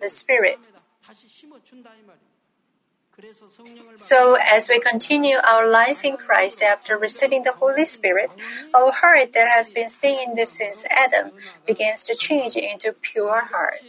the 0.00 0.08
Spirit. 0.08 0.58
So, 3.96 4.36
as 4.40 4.68
we 4.68 4.78
continue 4.78 5.38
our 5.38 5.68
life 5.68 6.04
in 6.04 6.16
Christ 6.16 6.62
after 6.62 6.96
receiving 6.96 7.42
the 7.42 7.52
Holy 7.52 7.84
Spirit, 7.84 8.30
our 8.74 8.92
heart 8.92 9.32
that 9.32 9.48
has 9.48 9.70
been 9.70 9.88
stained 9.88 10.38
since 10.48 10.84
Adam 10.90 11.32
begins 11.66 12.04
to 12.04 12.14
change 12.14 12.56
into 12.56 12.92
pure 12.92 13.46
heart. 13.46 13.82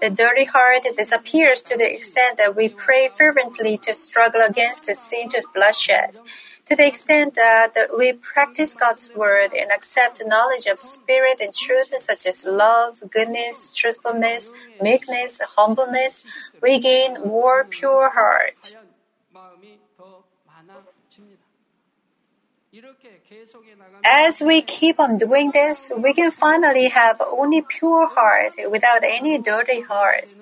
The 0.00 0.10
dirty 0.10 0.44
heart 0.44 0.82
disappears 0.96 1.62
to 1.62 1.76
the 1.76 1.92
extent 1.92 2.38
that 2.38 2.56
we 2.56 2.68
pray 2.68 3.08
fervently 3.08 3.78
to 3.78 3.94
struggle 3.94 4.42
against 4.42 4.86
the 4.86 4.94
sin 4.94 5.28
to 5.30 5.42
bloodshed. 5.54 6.18
To 6.68 6.76
the 6.76 6.86
extent 6.86 7.34
that 7.34 7.74
we 7.96 8.12
practice 8.12 8.72
God's 8.74 9.10
word 9.14 9.52
and 9.52 9.70
accept 9.70 10.22
knowledge 10.24 10.66
of 10.66 10.80
spirit 10.80 11.40
and 11.40 11.52
truth 11.52 11.92
such 11.98 12.24
as 12.24 12.46
love, 12.46 13.02
goodness, 13.10 13.70
truthfulness, 13.74 14.52
meekness, 14.80 15.40
humbleness, 15.56 16.22
we 16.62 16.78
gain 16.78 17.14
more 17.20 17.66
pure 17.68 18.12
heart. 18.14 18.76
As 24.04 24.40
we 24.40 24.62
keep 24.62 24.98
on 24.98 25.18
doing 25.18 25.50
this, 25.50 25.90
we 25.96 26.14
can 26.14 26.30
finally 26.30 26.88
have 26.88 27.20
only 27.20 27.62
pure 27.62 28.06
heart 28.06 28.54
without 28.70 29.02
any 29.04 29.38
dirty 29.38 29.80
heart. 29.82 30.34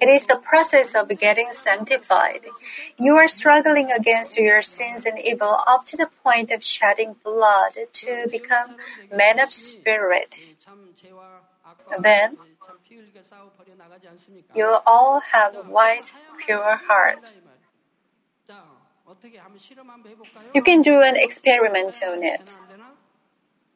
It 0.00 0.08
is 0.08 0.26
the 0.26 0.36
process 0.36 0.94
of 0.94 1.08
getting 1.18 1.50
sanctified. 1.50 2.46
You 2.98 3.16
are 3.16 3.28
struggling 3.28 3.90
against 3.90 4.36
your 4.36 4.62
sins 4.62 5.04
and 5.04 5.18
evil 5.18 5.58
up 5.66 5.84
to 5.86 5.96
the 5.96 6.10
point 6.22 6.50
of 6.50 6.64
shedding 6.64 7.16
blood 7.22 7.74
to 7.92 8.26
become 8.30 8.76
men 9.10 9.38
of 9.38 9.52
spirit. 9.52 10.34
Then, 12.00 12.38
you 14.54 14.76
all 14.86 15.20
have 15.32 15.54
white, 15.66 16.12
pure 16.44 16.80
heart. 16.88 17.32
You 20.54 20.62
can 20.62 20.82
do 20.82 21.02
an 21.02 21.16
experiment 21.16 22.02
on 22.02 22.22
it. 22.22 22.58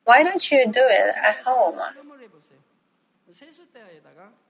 Why 0.04 0.22
don't 0.22 0.50
you 0.50 0.66
do 0.66 0.84
it 0.88 1.14
at 1.16 1.36
home? 1.44 1.80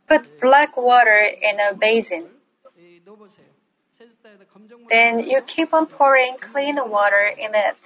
put 0.08 0.40
black 0.40 0.76
water 0.76 1.20
in 1.20 1.60
a 1.60 1.74
basin. 1.74 2.26
Then 4.88 5.20
you 5.20 5.42
keep 5.42 5.74
on 5.74 5.86
pouring 5.86 6.36
clean 6.40 6.76
water 6.88 7.30
in 7.36 7.54
it. 7.54 7.76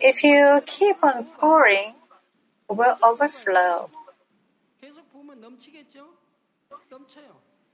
If 0.00 0.24
you 0.24 0.62
keep 0.64 1.02
on 1.02 1.24
pouring, 1.24 1.94
it 2.70 2.76
will 2.76 2.96
overflow. 3.02 3.90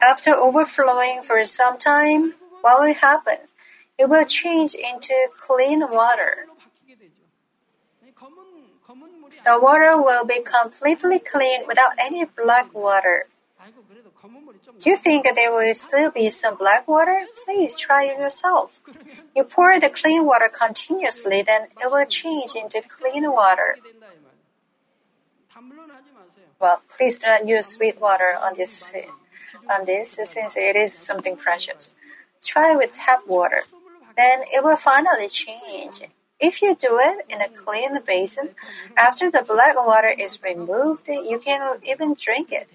After 0.00 0.34
overflowing 0.34 1.22
for 1.22 1.44
some 1.44 1.78
time, 1.78 2.34
what 2.60 2.80
will 2.80 2.94
happen? 2.94 3.38
It 3.98 4.08
will 4.08 4.26
change 4.26 4.74
into 4.74 5.14
clean 5.36 5.80
water. 5.90 6.46
The 9.46 9.60
water 9.60 9.96
will 9.96 10.24
be 10.24 10.40
completely 10.40 11.20
clean 11.20 11.68
without 11.68 11.92
any 12.00 12.24
black 12.24 12.74
water. 12.74 13.26
Do 14.80 14.90
you 14.90 14.96
think 14.96 15.24
there 15.36 15.52
will 15.52 15.72
still 15.74 16.10
be 16.10 16.30
some 16.30 16.56
black 16.56 16.88
water? 16.88 17.26
Please 17.44 17.78
try 17.78 18.06
it 18.06 18.18
yourself. 18.18 18.80
You 19.36 19.44
pour 19.44 19.78
the 19.78 19.88
clean 19.88 20.26
water 20.26 20.50
continuously, 20.52 21.42
then 21.42 21.68
it 21.80 21.90
will 21.92 22.04
change 22.06 22.56
into 22.56 22.82
clean 22.82 23.30
water. 23.30 23.76
Well, 26.58 26.82
please 26.88 27.18
do 27.18 27.26
not 27.28 27.46
use 27.46 27.66
sweet 27.66 28.00
water 28.00 28.36
on 28.42 28.54
this, 28.56 28.92
on 29.70 29.84
this 29.84 30.18
since 30.24 30.56
it 30.56 30.74
is 30.74 30.92
something 30.92 31.36
precious. 31.36 31.94
Try 32.42 32.74
with 32.74 32.94
tap 32.94 33.20
water. 33.28 33.62
Then 34.16 34.40
it 34.52 34.64
will 34.64 34.76
finally 34.76 35.28
change 35.28 36.02
if 36.38 36.60
you 36.60 36.74
do 36.74 36.98
it 37.00 37.24
in 37.28 37.40
a 37.40 37.48
clean 37.48 37.98
basin, 38.04 38.54
after 38.96 39.30
the 39.30 39.42
black 39.42 39.74
water 39.76 40.08
is 40.08 40.42
removed, 40.42 41.08
you 41.08 41.38
can 41.38 41.80
even 41.84 42.14
drink 42.14 42.52
it. 42.52 42.68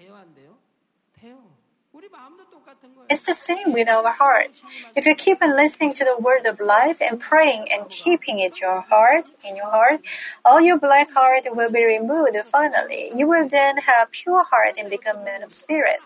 It's 3.10 3.26
the 3.26 3.34
same 3.34 3.72
with 3.72 3.88
our 3.88 4.10
heart. 4.10 4.62
If 4.96 5.06
you 5.06 5.14
keep 5.14 5.42
on 5.42 5.54
listening 5.54 5.92
to 5.94 6.04
the 6.04 6.16
word 6.18 6.46
of 6.46 6.60
life 6.60 6.98
and 7.00 7.20
praying 7.20 7.66
and 7.70 7.88
keeping 7.88 8.38
it 8.38 8.60
your 8.60 8.80
heart 8.80 9.30
in 9.44 9.56
your 9.56 9.70
heart, 9.70 10.00
all 10.44 10.60
your 10.60 10.78
black 10.78 11.12
heart 11.12 11.44
will 11.50 11.70
be 11.70 11.84
removed 11.84 12.36
finally. 12.44 13.10
You 13.14 13.28
will 13.28 13.46
then 13.46 13.76
have 13.78 14.10
pure 14.10 14.44
heart 14.44 14.74
and 14.78 14.88
become 14.88 15.24
man 15.24 15.42
of 15.42 15.52
spirit. 15.52 15.98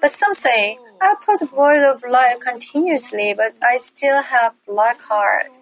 But 0.00 0.12
some 0.12 0.34
say, 0.34 0.78
I 1.00 1.16
put 1.20 1.52
word 1.52 1.82
of 1.90 2.04
life 2.08 2.38
continuously, 2.40 3.34
but 3.36 3.56
I 3.62 3.78
still 3.78 4.22
have 4.22 4.54
black 4.66 5.02
heart. 5.02 5.58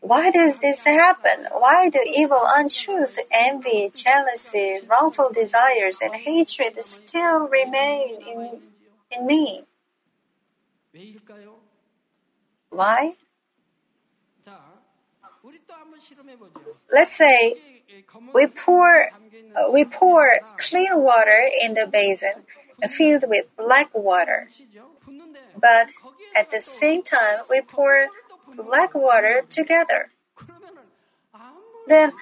Why 0.00 0.30
does 0.30 0.58
this 0.60 0.84
happen? 0.84 1.48
Why 1.50 1.88
do 1.88 1.98
evil, 2.16 2.42
untruth, 2.54 3.18
envy, 3.30 3.90
jealousy, 3.92 4.80
wrongful 4.88 5.30
desires, 5.32 6.00
and 6.00 6.14
hatred 6.14 6.82
still 6.84 7.48
remain 7.48 8.20
in, 8.22 8.60
in 9.10 9.26
me? 9.26 9.64
Why? 12.70 13.14
Let's 16.92 17.12
say 17.12 17.56
we 18.34 18.46
pour, 18.46 19.06
we 19.72 19.84
pour 19.84 20.38
clean 20.58 21.02
water 21.02 21.48
in 21.62 21.74
the 21.74 21.86
basin 21.86 22.44
filled 22.88 23.24
with 23.26 23.46
black 23.56 23.90
water, 23.94 24.48
but 25.58 25.88
at 26.34 26.50
the 26.50 26.60
same 26.60 27.02
time 27.02 27.40
we 27.48 27.60
pour 27.60 28.08
black 28.56 28.94
water 28.94 29.42
together. 29.48 30.10
Then, 31.86 32.12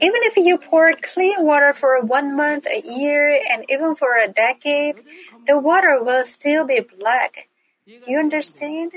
even 0.00 0.20
if 0.24 0.36
you 0.36 0.58
pour 0.58 0.92
clean 0.92 1.44
water 1.44 1.72
for 1.72 2.00
one 2.00 2.36
month, 2.36 2.66
a 2.66 2.82
year, 2.84 3.38
and 3.52 3.64
even 3.68 3.94
for 3.94 4.16
a 4.16 4.28
decade, 4.28 5.02
the 5.46 5.58
water 5.58 6.02
will 6.02 6.24
still 6.24 6.66
be 6.66 6.80
black. 6.80 7.48
Do 7.86 8.00
you 8.06 8.18
understand? 8.18 8.92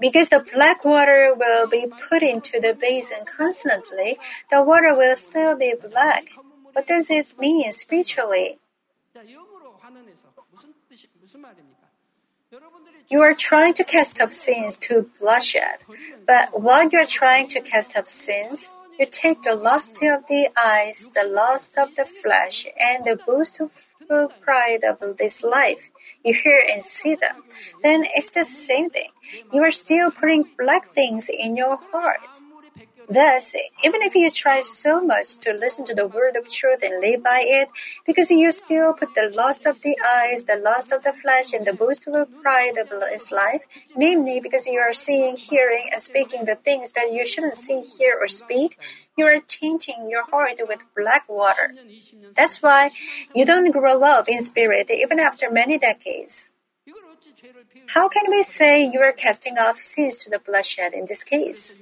Because 0.00 0.28
the 0.28 0.44
black 0.54 0.84
water 0.84 1.34
will 1.34 1.66
be 1.66 1.86
put 2.08 2.22
into 2.22 2.60
the 2.60 2.72
basin 2.72 3.24
constantly, 3.26 4.16
the 4.50 4.62
water 4.62 4.94
will 4.94 5.16
still 5.16 5.56
be 5.56 5.74
black. 5.74 6.30
What 6.72 6.86
does 6.86 7.10
it 7.10 7.34
mean 7.38 7.72
spiritually? 7.72 8.58
You 13.10 13.20
are 13.20 13.34
trying 13.34 13.74
to 13.74 13.84
cast 13.84 14.20
off 14.22 14.32
sins 14.32 14.78
to 14.78 15.10
bloodshed, 15.20 15.80
but 16.26 16.58
while 16.58 16.88
you 16.88 16.98
are 16.98 17.04
trying 17.04 17.48
to 17.48 17.60
cast 17.60 17.94
off 17.94 18.08
sins, 18.08 18.72
you 18.98 19.04
take 19.04 19.42
the 19.42 19.54
lust 19.54 20.02
of 20.02 20.26
the 20.28 20.48
eyes, 20.56 21.10
the 21.14 21.28
lust 21.28 21.76
of 21.76 21.94
the 21.96 22.06
flesh, 22.06 22.66
and 22.80 23.04
the 23.04 23.16
boastful 23.16 23.70
pride 24.40 24.82
of 24.82 25.18
this 25.18 25.44
life. 25.44 25.90
You 26.24 26.32
hear 26.32 26.62
and 26.72 26.82
see 26.82 27.14
them. 27.14 27.44
Then 27.82 28.04
it's 28.14 28.30
the 28.30 28.44
same 28.44 28.88
thing. 28.88 29.10
You 29.52 29.62
are 29.62 29.70
still 29.70 30.10
putting 30.10 30.48
black 30.58 30.86
things 30.86 31.28
in 31.28 31.54
your 31.54 31.76
heart. 31.92 32.40
Thus, 33.08 33.54
even 33.82 34.02
if 34.02 34.14
you 34.14 34.30
try 34.30 34.60
so 34.60 35.02
much 35.02 35.36
to 35.36 35.54
listen 35.54 35.86
to 35.86 35.94
the 35.94 36.06
word 36.06 36.36
of 36.36 36.50
truth 36.50 36.82
and 36.82 37.00
live 37.00 37.22
by 37.24 37.42
it, 37.42 37.70
because 38.04 38.30
you 38.30 38.50
still 38.50 38.92
put 38.92 39.14
the 39.14 39.32
lust 39.34 39.64
of 39.64 39.80
the 39.80 39.96
eyes, 40.04 40.44
the 40.44 40.56
lust 40.56 40.92
of 40.92 41.04
the 41.04 41.14
flesh, 41.14 41.54
and 41.54 41.66
the 41.66 41.72
boastful 41.72 42.26
pride 42.42 42.76
of 42.76 42.90
this 42.90 43.32
life, 43.32 43.62
namely 43.96 44.40
because 44.40 44.66
you 44.66 44.78
are 44.78 44.92
seeing, 44.92 45.36
hearing, 45.36 45.88
and 45.90 46.02
speaking 46.02 46.44
the 46.44 46.56
things 46.56 46.92
that 46.92 47.10
you 47.10 47.26
shouldn't 47.26 47.56
see, 47.56 47.80
hear, 47.80 48.18
or 48.20 48.28
speak, 48.28 48.78
you 49.16 49.24
are 49.24 49.40
tainting 49.40 50.10
your 50.10 50.24
heart 50.26 50.60
with 50.68 50.84
black 50.94 51.26
water. 51.30 51.74
That's 52.36 52.62
why 52.62 52.90
you 53.34 53.46
don't 53.46 53.70
grow 53.70 54.02
up 54.02 54.28
in 54.28 54.40
spirit 54.40 54.90
even 54.90 55.18
after 55.18 55.50
many 55.50 55.78
decades. 55.78 56.50
How 57.88 58.08
can 58.08 58.30
we 58.30 58.42
say 58.42 58.84
you 58.84 59.00
are 59.00 59.12
casting 59.12 59.58
off 59.58 59.78
sins 59.78 60.18
to 60.18 60.30
the 60.30 60.38
bloodshed 60.38 60.92
in 60.92 61.06
this 61.06 61.24
case? 61.24 61.78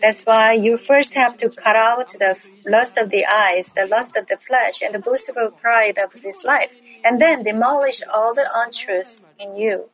That's 0.00 0.22
why 0.22 0.52
you 0.52 0.76
first 0.76 1.14
have 1.14 1.36
to 1.38 1.50
cut 1.50 1.74
out 1.76 2.08
the 2.08 2.38
lust 2.66 2.96
of 2.96 3.10
the 3.10 3.26
eyes, 3.26 3.72
the 3.72 3.86
lust 3.86 4.16
of 4.16 4.28
the 4.28 4.36
flesh, 4.36 4.80
and 4.80 4.94
the 4.94 5.00
boastful 5.00 5.50
pride 5.50 5.98
of 5.98 6.22
this 6.22 6.44
life, 6.44 6.76
and 7.04 7.20
then 7.20 7.42
demolish 7.42 8.00
all 8.14 8.32
the 8.32 8.48
untruths 8.54 9.22
in 9.38 9.56
you. 9.56 9.90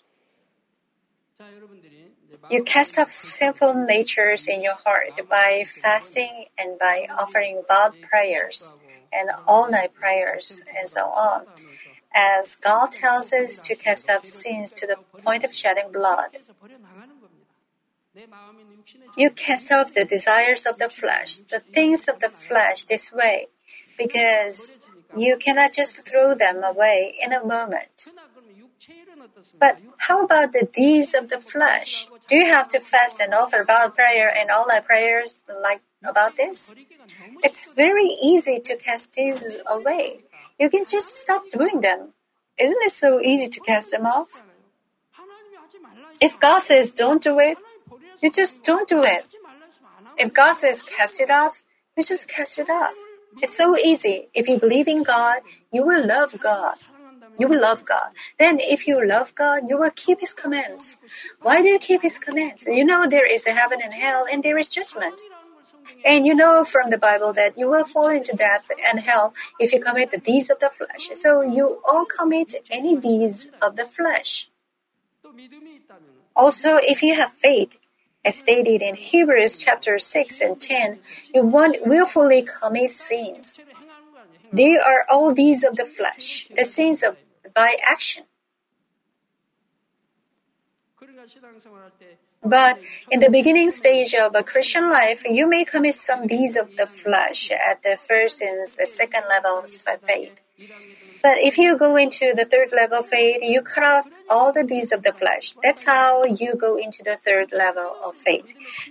You 2.50 2.62
cast 2.62 2.98
off 2.98 3.10
sinful 3.10 3.74
natures 3.74 4.46
in 4.46 4.62
your 4.62 4.74
heart 4.84 5.18
by 5.28 5.64
fasting 5.64 6.46
and 6.58 6.78
by 6.78 7.06
offering 7.16 7.62
bad 7.66 7.92
prayers 8.02 8.72
and 9.12 9.30
all 9.46 9.70
night 9.70 9.94
prayers 9.94 10.62
and 10.76 10.88
so 10.88 11.06
on 11.06 11.46
as 12.12 12.56
God 12.56 12.92
tells 12.92 13.32
us 13.32 13.58
to 13.60 13.74
cast 13.74 14.10
off 14.10 14.24
sins 14.26 14.72
to 14.72 14.86
the 14.86 14.98
point 15.22 15.44
of 15.44 15.54
shedding 15.54 15.92
blood. 15.92 16.38
You 19.16 19.30
cast 19.30 19.70
off 19.70 19.94
the 19.94 20.04
desires 20.04 20.66
of 20.66 20.78
the 20.78 20.88
flesh, 20.88 21.36
the 21.50 21.60
things 21.60 22.08
of 22.08 22.20
the 22.20 22.28
flesh 22.28 22.84
this 22.84 23.12
way, 23.12 23.46
because 23.96 24.78
you 25.16 25.36
cannot 25.36 25.72
just 25.72 26.06
throw 26.06 26.34
them 26.34 26.62
away 26.64 27.14
in 27.22 27.32
a 27.32 27.44
moment. 27.44 28.06
But 29.58 29.78
how 29.98 30.24
about 30.24 30.52
the 30.52 30.68
deeds 30.72 31.14
of 31.14 31.28
the 31.28 31.38
flesh? 31.38 32.08
Do 32.28 32.36
you 32.36 32.46
have 32.46 32.68
to 32.70 32.80
fast 32.80 33.20
and 33.20 33.34
offer 33.34 33.64
vow 33.64 33.88
prayer 33.88 34.32
and 34.34 34.50
all 34.50 34.66
that 34.68 34.86
prayers 34.86 35.42
like 35.62 35.82
about 36.04 36.36
this? 36.36 36.74
It's 37.42 37.70
very 37.70 38.08
easy 38.22 38.58
to 38.60 38.76
cast 38.76 39.12
these 39.12 39.56
away 39.66 40.20
you 40.60 40.68
can 40.68 40.84
just 40.84 41.08
stop 41.22 41.48
doing 41.48 41.80
them. 41.80 42.12
Isn't 42.58 42.82
it 42.82 42.92
so 42.92 43.18
easy 43.20 43.48
to 43.48 43.60
cast 43.60 43.90
them 43.90 44.04
off? 44.04 44.42
If 46.20 46.38
God 46.38 46.60
says 46.60 46.90
don't 46.90 47.22
do 47.22 47.40
it, 47.40 47.56
you 48.20 48.30
just 48.30 48.62
don't 48.62 48.86
do 48.86 49.02
it. 49.02 49.24
If 50.18 50.34
God 50.34 50.52
says 50.52 50.82
cast 50.82 51.18
it 51.20 51.30
off, 51.30 51.62
you 51.96 52.04
just 52.04 52.28
cast 52.28 52.58
it 52.58 52.68
off. 52.68 52.92
It's 53.40 53.56
so 53.56 53.74
easy. 53.76 54.28
If 54.34 54.48
you 54.48 54.58
believe 54.58 54.86
in 54.86 55.02
God, 55.02 55.40
you 55.72 55.82
will 55.86 56.06
love 56.06 56.38
God. 56.38 56.76
You 57.38 57.48
will 57.48 57.60
love 57.62 57.86
God. 57.86 58.10
Then 58.38 58.60
if 58.60 58.86
you 58.86 59.00
love 59.06 59.34
God, 59.34 59.62
you 59.66 59.78
will 59.78 59.92
keep 59.96 60.20
His 60.20 60.34
commands. 60.34 60.98
Why 61.40 61.62
do 61.62 61.68
you 61.68 61.78
keep 61.78 62.02
His 62.02 62.18
commands? 62.18 62.66
You 62.66 62.84
know 62.84 63.06
there 63.06 63.24
is 63.24 63.46
a 63.46 63.52
heaven 63.52 63.78
and 63.82 63.94
hell 63.94 64.26
and 64.30 64.42
there 64.42 64.58
is 64.58 64.68
judgment. 64.68 65.22
And 66.04 66.26
you 66.26 66.34
know 66.34 66.64
from 66.64 66.90
the 66.90 66.98
Bible 66.98 67.32
that 67.34 67.58
you 67.58 67.68
will 67.68 67.84
fall 67.84 68.08
into 68.08 68.32
death 68.36 68.64
and 68.88 69.00
hell 69.00 69.34
if 69.58 69.72
you 69.72 69.80
commit 69.80 70.10
the 70.10 70.18
deeds 70.18 70.50
of 70.50 70.60
the 70.60 70.70
flesh. 70.70 71.10
So 71.12 71.42
you 71.42 71.80
all 71.88 72.04
commit 72.04 72.54
any 72.70 72.96
deeds 72.96 73.50
of 73.60 73.76
the 73.76 73.84
flesh. 73.84 74.50
Also, 76.34 76.78
if 76.80 77.02
you 77.02 77.14
have 77.14 77.32
faith, 77.32 77.76
as 78.24 78.38
stated 78.38 78.82
in 78.82 78.96
Hebrews 78.96 79.62
chapter 79.62 79.98
6 79.98 80.40
and 80.40 80.60
10, 80.60 80.98
you 81.34 81.42
won't 81.42 81.86
willfully 81.86 82.42
commit 82.42 82.90
sins. 82.90 83.58
They 84.52 84.76
are 84.76 85.04
all 85.10 85.32
deeds 85.32 85.62
of 85.62 85.76
the 85.76 85.86
flesh, 85.86 86.48
the 86.54 86.64
sins 86.64 87.02
of 87.02 87.16
by 87.54 87.76
action. 87.88 88.24
But 92.42 92.80
in 93.10 93.20
the 93.20 93.30
beginning 93.30 93.70
stage 93.70 94.14
of 94.14 94.34
a 94.34 94.42
Christian 94.42 94.90
life, 94.90 95.24
you 95.24 95.46
may 95.46 95.64
commit 95.64 95.94
some 95.94 96.26
deeds 96.26 96.56
of 96.56 96.76
the 96.76 96.86
flesh 96.86 97.50
at 97.50 97.82
the 97.82 97.96
first 97.96 98.40
and 98.40 98.60
the 98.60 98.86
second 98.86 99.24
levels 99.28 99.84
of 99.86 100.00
faith. 100.00 100.40
But 101.22 101.36
if 101.38 101.58
you 101.58 101.76
go 101.76 101.96
into 101.96 102.32
the 102.34 102.46
third 102.46 102.72
level 102.72 103.00
of 103.00 103.06
faith, 103.06 103.42
you 103.42 103.60
cut 103.60 103.84
off 103.84 104.06
all 104.30 104.54
the 104.54 104.64
deeds 104.64 104.90
of 104.90 105.02
the 105.02 105.12
flesh. 105.12 105.54
That's 105.62 105.84
how 105.84 106.24
you 106.24 106.54
go 106.56 106.78
into 106.78 107.02
the 107.02 107.16
third 107.16 107.52
level 107.52 107.94
of 108.02 108.16
faith. 108.16 108.46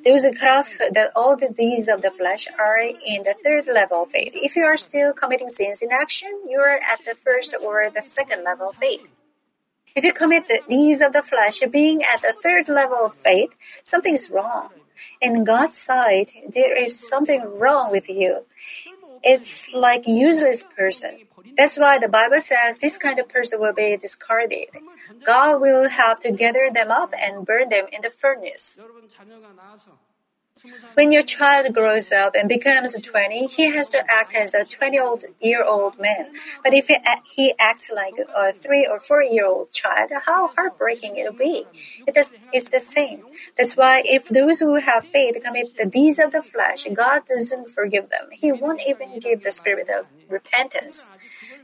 Those 0.06 0.26
who 0.26 0.34
cut 0.34 0.50
off 0.50 0.78
that 0.91 1.12
all 1.16 1.36
the 1.36 1.50
deeds 1.50 1.88
of 1.88 2.04
the 2.04 2.12
flesh 2.12 2.47
are 2.60 2.78
in 2.80 3.24
the 3.24 3.36
third 3.43 3.66
level 3.74 4.04
of 4.04 4.12
faith. 4.12 4.34
If 4.36 4.56
you 4.56 4.64
are 4.64 4.78
still 4.78 5.12
committing 5.12 5.50
sins 5.50 5.82
in 5.82 5.89
action, 5.91 6.30
you 6.47 6.60
are 6.60 6.80
at 6.88 7.04
the 7.04 7.16
first 7.16 7.56
or 7.64 7.89
the 7.89 8.04
second 8.04 8.43
level 8.43 8.70
of 8.70 8.76
faith. 8.76 9.08
If 9.95 10.03
you 10.03 10.13
commit 10.13 10.47
the 10.47 10.61
deeds 10.69 11.01
of 11.01 11.13
the 11.13 11.23
flesh, 11.23 11.61
being 11.71 12.01
at 12.03 12.21
the 12.21 12.33
third 12.33 12.69
level 12.69 13.05
of 13.05 13.13
faith, 13.15 13.55
something 13.83 14.13
is 14.13 14.29
wrong. 14.29 14.69
In 15.21 15.43
God's 15.43 15.77
sight, 15.77 16.33
there 16.47 16.75
is 16.75 16.99
something 16.99 17.41
wrong 17.59 17.91
with 17.91 18.09
you. 18.09 18.45
It's 19.23 19.73
like 19.73 20.07
useless 20.07 20.63
person. 20.63 21.19
That's 21.57 21.77
why 21.77 21.97
the 21.97 22.07
Bible 22.07 22.39
says 22.39 22.77
this 22.77 22.97
kind 22.97 23.19
of 23.19 23.27
person 23.27 23.59
will 23.59 23.73
be 23.73 23.97
discarded. 23.97 24.69
God 25.25 25.59
will 25.59 25.89
have 25.89 26.19
to 26.21 26.31
gather 26.31 26.69
them 26.71 26.91
up 26.91 27.13
and 27.17 27.45
burn 27.45 27.69
them 27.69 27.85
in 27.91 28.01
the 28.01 28.09
furnace. 28.09 28.79
When 30.95 31.12
your 31.12 31.24
child 31.24 31.74
grows 31.74 32.12
up 32.12 32.36
and 32.36 32.49
becomes 32.49 32.93
20, 32.93 33.47
he 33.47 33.72
has 33.72 33.89
to 33.89 34.03
act 34.10 34.36
as 34.36 34.53
a 34.53 34.66
20 34.66 34.97
year 35.41 35.64
old 35.64 35.97
man. 35.99 36.34
But 36.64 36.74
if 36.74 36.88
he 36.88 37.53
acts 37.57 37.91
like 37.93 38.16
a 38.36 38.51
3 38.51 38.88
or 38.91 38.99
4 38.99 39.24
year 39.24 39.45
old 39.45 39.72
child, 39.72 40.12
how 40.26 40.47
heartbreaking 40.47 41.16
it'll 41.18 41.34
be. 41.34 41.66
It's 42.51 42.70
the 42.70 42.80
same. 42.80 43.24
That's 43.57 43.78
why 43.78 44.01
if 44.05 44.28
those 44.28 44.60
who 44.60 44.76
have 44.76 45.07
faith 45.07 45.41
commit 45.43 45.78
the 45.78 45.86
deeds 45.86 46.20
of 46.20 46.32
the 46.32 46.41
flesh, 46.41 46.86
God 46.93 47.22
doesn't 47.28 47.70
forgive 47.70 48.10
them. 48.10 48.30
He 48.32 48.51
won't 48.51 48.82
even 48.88 49.20
give 49.20 49.43
the 49.43 49.51
spirit 49.51 49.89
of 49.89 50.07
repentance. 50.28 51.07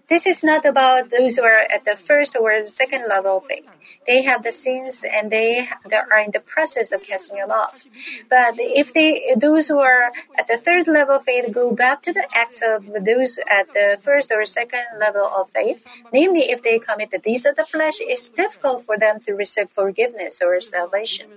This 0.07 0.27
is 0.27 0.43
not 0.43 0.65
about 0.65 1.09
those 1.09 1.35
who 1.35 1.43
are 1.43 1.65
at 1.73 1.83
the 1.83 1.95
first 1.95 2.35
or 2.35 2.63
second 2.65 3.05
level 3.09 3.37
of 3.37 3.45
faith. 3.45 3.65
They 4.05 4.21
have 4.21 4.43
the 4.43 4.51
sins 4.51 5.03
and 5.03 5.31
they, 5.31 5.67
they 5.89 5.95
are 5.97 6.19
in 6.19 6.31
the 6.31 6.39
process 6.39 6.91
of 6.91 7.01
casting 7.03 7.37
them 7.37 7.49
off. 7.49 7.83
But 8.29 8.53
if 8.57 8.93
they, 8.93 9.33
those 9.35 9.67
who 9.67 9.79
are 9.79 10.11
at 10.37 10.47
the 10.47 10.57
third 10.57 10.87
level 10.87 11.15
of 11.15 11.23
faith 11.23 11.51
go 11.51 11.71
back 11.71 12.03
to 12.03 12.13
the 12.13 12.27
acts 12.35 12.61
of 12.61 12.85
those 13.03 13.39
at 13.49 13.73
the 13.73 13.97
first 13.99 14.31
or 14.31 14.45
second 14.45 14.85
level 14.99 15.25
of 15.25 15.49
faith, 15.49 15.85
namely 16.13 16.51
if 16.51 16.61
they 16.61 16.77
commit 16.77 17.09
the 17.09 17.17
deeds 17.17 17.45
of 17.45 17.55
the 17.55 17.65
flesh, 17.65 17.95
it's 17.99 18.29
difficult 18.29 18.83
for 18.83 18.97
them 18.97 19.19
to 19.21 19.33
receive 19.33 19.69
forgiveness 19.69 20.41
or 20.41 20.59
salvation. 20.61 21.27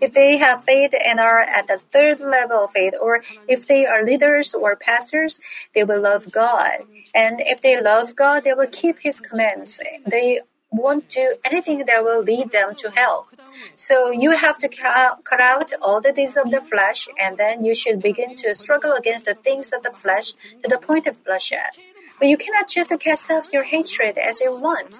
If 0.00 0.12
they 0.12 0.36
have 0.38 0.64
faith 0.64 0.92
and 1.06 1.18
are 1.20 1.40
at 1.40 1.66
the 1.66 1.78
third 1.78 2.20
level 2.20 2.64
of 2.64 2.72
faith, 2.72 2.94
or 3.00 3.22
if 3.48 3.66
they 3.66 3.86
are 3.86 4.04
leaders 4.04 4.52
or 4.54 4.76
pastors, 4.76 5.40
they 5.74 5.84
will 5.84 6.00
love 6.00 6.30
God. 6.30 6.84
And 7.14 7.40
if 7.40 7.62
they 7.62 7.80
love 7.80 8.16
God, 8.16 8.44
they 8.44 8.54
will 8.54 8.68
keep 8.70 8.98
His 9.00 9.20
commands. 9.20 9.80
They 10.04 10.40
won't 10.70 11.08
do 11.08 11.36
anything 11.44 11.84
that 11.86 12.02
will 12.02 12.22
lead 12.22 12.50
them 12.50 12.74
to 12.74 12.90
hell. 12.90 13.28
So 13.76 14.10
you 14.10 14.32
have 14.32 14.58
to 14.58 14.68
cut 14.68 15.40
out 15.40 15.70
all 15.80 16.00
the 16.00 16.12
deeds 16.12 16.36
of 16.36 16.50
the 16.50 16.60
flesh, 16.60 17.08
and 17.20 17.38
then 17.38 17.64
you 17.64 17.74
should 17.74 18.02
begin 18.02 18.34
to 18.36 18.54
struggle 18.54 18.92
against 18.92 19.26
the 19.26 19.34
things 19.34 19.72
of 19.72 19.82
the 19.82 19.92
flesh 19.92 20.32
to 20.62 20.68
the 20.68 20.78
point 20.78 21.06
of 21.06 21.22
bloodshed. 21.24 21.78
But 22.18 22.28
you 22.28 22.36
cannot 22.36 22.68
just 22.68 22.92
cast 22.98 23.30
off 23.30 23.52
your 23.52 23.64
hatred 23.64 24.18
as 24.18 24.40
you 24.40 24.52
want. 24.52 24.98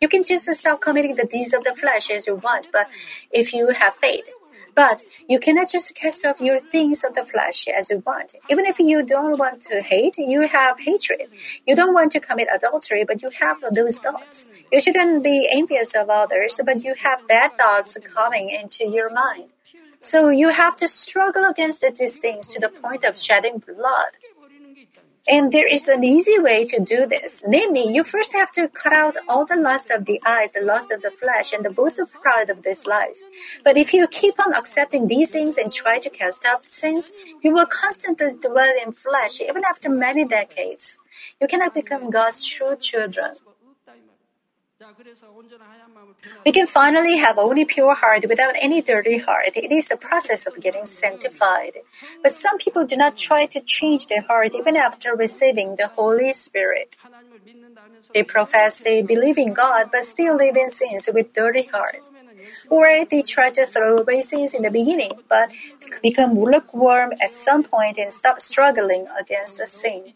You 0.00 0.08
can 0.08 0.22
just 0.22 0.52
stop 0.52 0.80
committing 0.80 1.14
the 1.14 1.24
deeds 1.24 1.52
of 1.54 1.64
the 1.64 1.74
flesh 1.74 2.10
as 2.10 2.26
you 2.26 2.36
want, 2.36 2.66
but 2.72 2.88
if 3.30 3.52
you 3.52 3.70
have 3.70 3.94
faith. 3.94 4.24
But 4.74 5.04
you 5.28 5.38
cannot 5.38 5.70
just 5.70 5.94
cast 5.94 6.24
off 6.26 6.40
your 6.40 6.58
things 6.58 7.04
of 7.04 7.14
the 7.14 7.24
flesh 7.24 7.68
as 7.68 7.90
you 7.90 8.02
want. 8.04 8.34
Even 8.50 8.66
if 8.66 8.80
you 8.80 9.04
don't 9.04 9.38
want 9.38 9.62
to 9.62 9.82
hate, 9.82 10.18
you 10.18 10.48
have 10.48 10.80
hatred. 10.80 11.28
You 11.66 11.76
don't 11.76 11.94
want 11.94 12.10
to 12.12 12.20
commit 12.20 12.48
adultery, 12.52 13.04
but 13.04 13.22
you 13.22 13.30
have 13.40 13.58
those 13.72 13.98
thoughts. 13.98 14.48
You 14.72 14.80
shouldn't 14.80 15.22
be 15.22 15.48
envious 15.50 15.94
of 15.94 16.10
others, 16.10 16.60
but 16.64 16.82
you 16.82 16.94
have 16.94 17.26
bad 17.28 17.56
thoughts 17.56 17.96
coming 18.02 18.48
into 18.50 18.88
your 18.88 19.10
mind. 19.10 19.50
So 20.00 20.28
you 20.28 20.48
have 20.50 20.76
to 20.76 20.88
struggle 20.88 21.44
against 21.44 21.84
these 21.96 22.18
things 22.18 22.48
to 22.48 22.60
the 22.60 22.68
point 22.68 23.04
of 23.04 23.18
shedding 23.18 23.58
blood. 23.58 24.12
And 25.26 25.52
there 25.52 25.66
is 25.66 25.88
an 25.88 26.04
easy 26.04 26.38
way 26.38 26.66
to 26.66 26.78
do 26.78 27.06
this. 27.06 27.42
Namely, 27.46 27.88
you 27.88 28.04
first 28.04 28.34
have 28.34 28.52
to 28.52 28.68
cut 28.68 28.92
out 28.92 29.16
all 29.26 29.46
the 29.46 29.56
lust 29.56 29.90
of 29.90 30.04
the 30.04 30.20
eyes, 30.26 30.52
the 30.52 30.60
lust 30.60 30.90
of 30.90 31.00
the 31.00 31.10
flesh, 31.10 31.54
and 31.54 31.64
the 31.64 31.70
boastful 31.70 32.06
pride 32.06 32.50
of 32.50 32.62
this 32.62 32.86
life. 32.86 33.18
But 33.64 33.78
if 33.78 33.94
you 33.94 34.06
keep 34.06 34.38
on 34.38 34.52
accepting 34.52 35.08
these 35.08 35.30
things 35.30 35.56
and 35.56 35.72
try 35.72 35.98
to 35.98 36.10
cast 36.10 36.44
off 36.44 36.64
sins, 36.64 37.10
you 37.42 37.54
will 37.54 37.64
constantly 37.64 38.32
dwell 38.32 38.74
in 38.84 38.92
flesh 38.92 39.40
even 39.40 39.62
after 39.64 39.88
many 39.88 40.26
decades. 40.26 40.98
You 41.40 41.48
cannot 41.48 41.72
become 41.72 42.10
God's 42.10 42.44
true 42.44 42.76
children. 42.76 43.36
We 46.44 46.52
can 46.52 46.66
finally 46.66 47.16
have 47.16 47.38
only 47.38 47.64
pure 47.64 47.94
heart 47.94 48.26
without 48.28 48.54
any 48.60 48.82
dirty 48.82 49.18
heart. 49.18 49.56
It 49.56 49.72
is 49.72 49.88
the 49.88 49.96
process 49.96 50.46
of 50.46 50.60
getting 50.60 50.84
sanctified. 50.84 51.78
But 52.22 52.32
some 52.32 52.58
people 52.58 52.84
do 52.84 52.96
not 52.96 53.16
try 53.16 53.46
to 53.46 53.60
change 53.60 54.06
their 54.08 54.22
heart 54.22 54.54
even 54.54 54.76
after 54.76 55.14
receiving 55.16 55.76
the 55.76 55.88
Holy 55.88 56.32
Spirit. 56.34 56.96
They 58.12 58.22
profess 58.22 58.80
they 58.80 59.02
believe 59.02 59.38
in 59.38 59.52
God 59.52 59.88
but 59.90 60.04
still 60.04 60.36
live 60.36 60.56
in 60.56 60.70
sins 60.70 61.08
with 61.12 61.32
dirty 61.32 61.64
heart. 61.64 62.02
Or 62.68 63.04
they 63.04 63.22
try 63.22 63.50
to 63.50 63.66
throw 63.66 63.98
away 63.98 64.22
sins 64.22 64.54
in 64.54 64.62
the 64.62 64.70
beginning 64.70 65.12
but 65.28 65.50
become 66.02 66.38
lukewarm 66.38 67.12
at 67.22 67.30
some 67.30 67.62
point 67.62 67.98
and 67.98 68.12
stop 68.12 68.40
struggling 68.40 69.06
against 69.18 69.58
the 69.58 69.66
sin. 69.66 70.12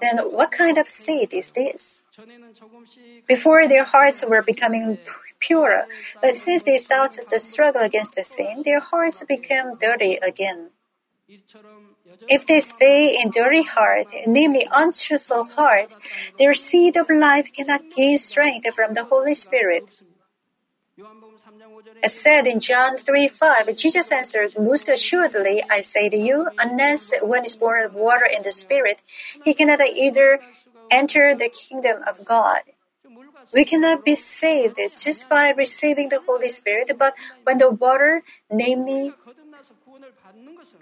Then 0.00 0.18
what 0.18 0.50
kind 0.50 0.78
of 0.78 0.88
seed 0.88 1.34
is 1.34 1.50
this? 1.50 2.02
Before 3.26 3.68
their 3.68 3.84
hearts 3.84 4.24
were 4.26 4.42
becoming 4.42 4.98
pure, 5.38 5.86
but 6.22 6.36
since 6.36 6.62
they 6.62 6.78
started 6.78 7.28
to 7.28 7.38
struggle 7.38 7.82
against 7.82 8.14
the 8.14 8.24
sin, 8.24 8.62
their 8.64 8.80
hearts 8.80 9.22
became 9.24 9.76
dirty 9.76 10.16
again. 10.16 10.70
If 12.28 12.46
they 12.46 12.60
stay 12.60 13.20
in 13.20 13.30
dirty 13.30 13.62
heart, 13.62 14.12
namely 14.26 14.66
untruthful 14.72 15.44
heart, 15.44 15.96
their 16.38 16.54
seed 16.54 16.96
of 16.96 17.10
life 17.10 17.52
cannot 17.52 17.90
gain 17.90 18.16
strength 18.16 18.66
from 18.74 18.94
the 18.94 19.04
Holy 19.04 19.34
Spirit. 19.34 19.90
As 22.02 22.14
said 22.14 22.46
in 22.46 22.60
John 22.60 22.96
3 22.96 23.28
5, 23.28 23.74
Jesus 23.74 24.12
answered, 24.12 24.54
Most 24.58 24.88
assuredly, 24.88 25.62
I 25.70 25.80
say 25.80 26.08
to 26.08 26.16
you, 26.16 26.48
unless 26.58 27.12
one 27.20 27.44
is 27.44 27.56
born 27.56 27.84
of 27.84 27.94
water 27.94 28.28
and 28.32 28.44
the 28.44 28.52
Spirit, 28.52 29.02
he 29.44 29.54
cannot 29.54 29.80
either 29.80 30.40
enter 30.90 31.34
the 31.34 31.48
kingdom 31.48 32.02
of 32.06 32.24
God. 32.24 32.62
We 33.52 33.64
cannot 33.64 34.04
be 34.04 34.14
saved 34.14 34.78
just 35.02 35.28
by 35.28 35.50
receiving 35.50 36.10
the 36.10 36.20
Holy 36.26 36.48
Spirit, 36.48 36.92
but 36.98 37.14
when 37.44 37.58
the 37.58 37.70
water, 37.70 38.22
namely 38.50 39.12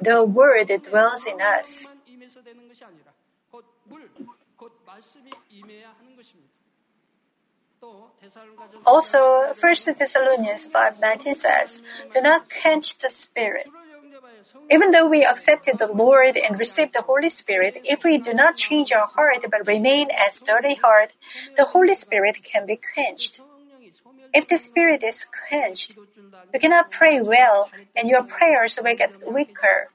the 0.01 0.24
Word, 0.24 0.70
dwells 0.83 1.27
in 1.27 1.41
us. 1.41 1.93
Also, 8.85 9.53
1 9.55 9.99
Thessalonians 9.99 10.66
5:19 10.66 11.35
says, 11.35 11.81
"Do 12.12 12.20
not 12.20 12.49
quench 12.51 12.97
the 12.99 13.11
spirit." 13.11 13.66
Even 14.70 14.91
though 14.91 15.07
we 15.07 15.24
accepted 15.24 15.79
the 15.79 15.93
Lord 15.93 16.37
and 16.37 16.59
received 16.59 16.93
the 16.93 17.03
Holy 17.03 17.31
Spirit, 17.31 17.79
if 17.85 18.03
we 18.03 18.18
do 18.18 18.35
not 18.35 18.57
change 18.57 18.93
our 18.93 19.07
heart 19.07 19.45
but 19.51 19.66
remain 19.66 20.09
as 20.11 20.41
dirty 20.41 20.74
heart, 20.74 21.14
the 21.57 21.66
Holy 21.66 21.95
Spirit 21.95 22.43
can 22.43 22.66
be 22.66 22.77
quenched. 22.77 23.41
If 24.35 24.49
the 24.49 24.57
Spirit 24.57 25.03
is 25.05 25.24
quenched, 25.24 25.95
you 26.53 26.59
cannot 26.59 26.91
pray 26.91 27.20
well 27.20 27.70
and 27.95 28.09
your 28.09 28.24
prayers 28.24 28.79
will 28.83 28.97
get 28.97 29.16
weaker. 29.27 29.91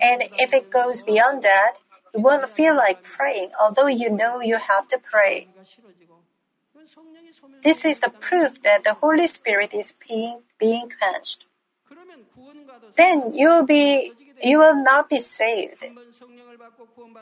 And 0.00 0.24
if 0.38 0.52
it 0.52 0.70
goes 0.70 1.02
beyond 1.02 1.42
that, 1.42 1.80
you 2.14 2.20
won't 2.20 2.48
feel 2.48 2.76
like 2.76 3.02
praying, 3.02 3.52
although 3.60 3.86
you 3.86 4.10
know 4.10 4.40
you 4.40 4.56
have 4.56 4.86
to 4.88 4.98
pray. 4.98 5.48
This 7.62 7.84
is 7.84 8.00
the 8.00 8.10
proof 8.10 8.62
that 8.62 8.84
the 8.84 8.94
Holy 8.94 9.26
Spirit 9.26 9.74
is 9.74 9.92
being, 9.92 10.42
being 10.58 10.90
quenched. 10.90 11.46
Then 12.96 13.34
you 13.34 13.48
will 13.48 13.66
be 13.66 14.12
you 14.42 14.58
will 14.58 14.82
not 14.82 15.10
be 15.10 15.20
saved. 15.20 15.84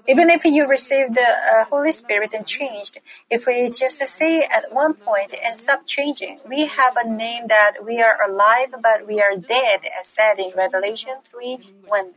Even 0.06 0.30
if 0.30 0.44
you 0.44 0.66
receive 0.66 1.14
the 1.14 1.30
uh, 1.52 1.64
Holy 1.64 1.92
Spirit 1.92 2.32
and 2.32 2.46
changed, 2.46 2.98
if 3.28 3.46
we 3.46 3.68
just 3.70 4.04
stay 4.06 4.42
at 4.42 4.72
one 4.72 4.94
point 4.94 5.34
and 5.44 5.56
stop 5.56 5.84
changing, 5.84 6.38
we 6.48 6.66
have 6.66 6.96
a 6.96 7.08
name 7.08 7.48
that 7.48 7.84
we 7.84 8.00
are 8.00 8.16
alive 8.22 8.74
but 8.80 9.06
we 9.06 9.20
are 9.20 9.36
dead, 9.36 9.80
as 9.98 10.06
said 10.06 10.38
in 10.38 10.52
Revelation 10.56 11.16
3 11.24 11.58
1. 11.86 12.14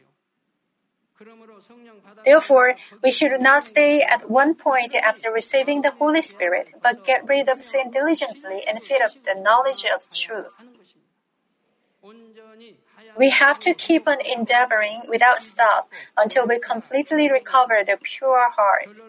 Therefore, 2.25 2.75
we 3.03 3.11
should 3.11 3.41
not 3.41 3.63
stay 3.63 4.01
at 4.01 4.29
one 4.29 4.55
point 4.55 4.95
after 4.95 5.31
receiving 5.31 5.81
the 5.81 5.91
Holy 5.91 6.21
Spirit, 6.21 6.73
but 6.81 7.05
get 7.05 7.27
rid 7.27 7.49
of 7.49 7.63
sin 7.63 7.91
diligently 7.91 8.61
and 8.67 8.81
fit 8.81 9.01
up 9.01 9.11
the 9.23 9.35
knowledge 9.35 9.85
of 9.85 10.09
truth. 10.09 10.55
We 13.17 13.29
have 13.29 13.59
to 13.59 13.73
keep 13.73 14.07
on 14.07 14.17
endeavoring 14.25 15.03
without 15.07 15.41
stop 15.41 15.89
until 16.17 16.47
we 16.47 16.59
completely 16.59 17.29
recover 17.31 17.83
the 17.83 17.97
pure 18.01 18.49
heart. 18.51 19.01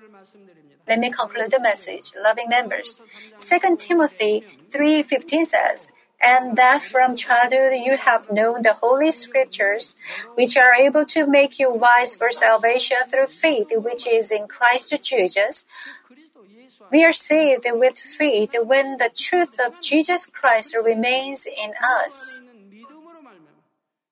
Let 0.88 0.98
me 0.98 1.10
conclude 1.10 1.52
the 1.52 1.60
message, 1.60 2.10
loving 2.22 2.48
members. 2.48 3.00
2 3.38 3.76
Timothy 3.78 4.44
3:15 4.70 5.44
says, 5.44 5.90
"And 6.21 6.57
that 6.57 6.81
from 6.81 7.15
childhood 7.15 7.77
you 7.77 7.97
have 7.97 8.29
known 8.29 8.61
the 8.63 8.73
holy 8.81 9.11
scriptures, 9.11 9.97
which 10.35 10.57
are 10.57 10.73
able 10.73 11.05
to 11.13 11.27
make 11.27 11.59
you 11.61 11.69
wise 11.69 12.17
for 12.17 12.31
salvation 12.31 12.97
through 13.05 13.29
faith 13.29 13.69
which 13.77 14.07
is 14.07 14.31
in 14.33 14.47
Christ 14.47 14.97
Jesus." 15.01 15.65
그리스도 16.09 16.47
예수 16.49 16.85
안에 16.85 16.91
We 16.91 17.03
are 17.03 17.13
saved 17.13 17.69
with 17.69 18.01
faith 18.01 18.57
when 18.57 18.97
the 18.97 19.09
truth 19.13 19.61
of 19.61 19.79
Jesus 19.79 20.25
Christ 20.29 20.75
remains 20.77 21.47
in 21.47 21.73
us. 22.01 22.39
있는 22.39 22.69
믿음으로 22.69 23.21
말미암아 23.21 23.61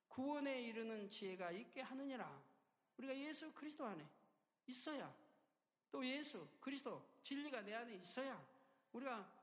구원에 0.10 0.62
이르는 0.62 1.10
지혜가 1.10 1.52
있게 1.52 1.82
하느니라. 1.82 2.30
우리가 2.98 3.16
예수 3.18 3.52
그리스도 3.54 3.86
안에 3.86 4.04
있어야 4.68 5.14
또 5.92 6.06
예수 6.06 6.48
그리스도 6.60 7.02
진리가 7.24 7.62
내 7.62 7.74
안에 7.74 7.94
있어야 7.94 8.42
우리가 8.94 9.10
그 9.14 9.24
믿음으로 9.24 9.39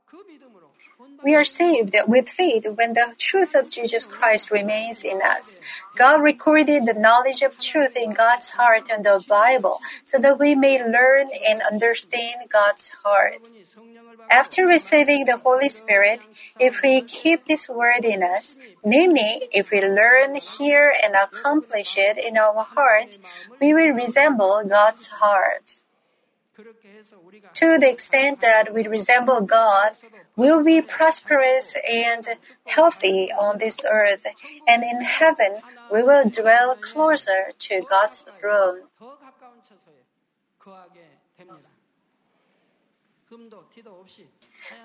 We 1.23 1.35
are 1.35 1.43
saved 1.43 1.95
with 2.07 2.29
faith 2.29 2.65
when 2.75 2.93
the 2.93 3.13
truth 3.17 3.55
of 3.55 3.69
Jesus 3.69 4.05
Christ 4.05 4.51
remains 4.51 5.03
in 5.03 5.21
us. 5.21 5.59
God 5.95 6.21
recorded 6.21 6.85
the 6.85 6.93
knowledge 6.93 7.41
of 7.41 7.57
truth 7.57 7.95
in 7.95 8.13
God's 8.13 8.51
heart 8.51 8.89
in 8.89 9.03
the 9.03 9.23
Bible 9.27 9.79
so 10.03 10.17
that 10.19 10.39
we 10.39 10.55
may 10.55 10.83
learn 10.83 11.29
and 11.49 11.61
understand 11.61 12.49
God's 12.49 12.91
heart. 13.03 13.49
After 14.29 14.65
receiving 14.65 15.25
the 15.25 15.37
Holy 15.37 15.69
Spirit, 15.69 16.21
if 16.59 16.81
we 16.81 17.01
keep 17.01 17.45
this 17.45 17.67
word 17.67 18.03
in 18.03 18.23
us, 18.23 18.57
namely, 18.83 19.43
if 19.51 19.71
we 19.71 19.81
learn, 19.81 20.35
hear, 20.35 20.93
and 21.03 21.15
accomplish 21.15 21.97
it 21.97 22.17
in 22.17 22.37
our 22.37 22.63
heart, 22.63 23.17
we 23.59 23.73
will 23.73 23.91
resemble 23.91 24.63
God's 24.67 25.07
heart. 25.07 25.79
To 26.57 27.77
the 27.77 27.89
extent 27.89 28.39
that 28.41 28.73
we 28.73 28.87
resemble 28.87 29.41
God, 29.41 29.93
we'll 30.35 30.63
be 30.63 30.81
prosperous 30.81 31.75
and 31.87 32.27
healthy 32.65 33.31
on 33.31 33.59
this 33.59 33.85
earth, 33.89 34.25
and 34.67 34.83
in 34.83 35.01
heaven, 35.01 35.61
we 35.91 36.01
will 36.01 36.29
dwell 36.29 36.75
closer 36.75 37.53
to 37.59 37.81
God's 37.87 38.25
throne. 38.31 38.89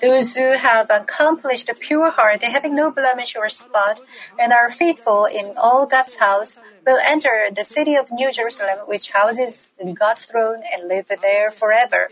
Those 0.01 0.35
who 0.35 0.57
have 0.57 0.91
accomplished 0.91 1.68
a 1.68 1.74
pure 1.74 2.11
heart, 2.11 2.43
having 2.43 2.74
no 2.74 2.91
blemish 2.91 3.37
or 3.37 3.49
spot, 3.49 4.01
and 4.39 4.53
are 4.53 4.70
faithful 4.70 5.24
in 5.26 5.55
all 5.57 5.87
God's 5.87 6.16
house, 6.16 6.59
will 6.87 6.99
enter 7.07 7.49
the 7.55 7.64
city 7.64 7.95
of 7.95 8.11
New 8.11 8.33
Jerusalem, 8.33 8.78
which 8.87 9.11
houses 9.11 9.72
God's 9.95 10.26
throne, 10.26 10.62
and 10.72 10.89
live 10.89 11.11
there 11.20 11.51
forever. 11.51 12.11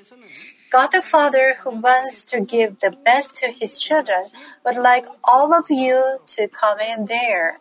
God 0.71 0.93
the 0.93 1.03
Father, 1.03 1.57
who 1.63 1.71
wants 1.71 2.25
to 2.27 2.41
give 2.41 2.79
the 2.79 2.97
best 3.05 3.37
to 3.39 3.49
his 3.51 3.81
children, 3.81 4.31
would 4.65 4.77
like 4.77 5.07
all 5.25 5.53
of 5.53 5.67
you 5.69 6.21
to 6.29 6.47
come 6.47 6.79
in 6.79 7.07
there. 7.07 7.59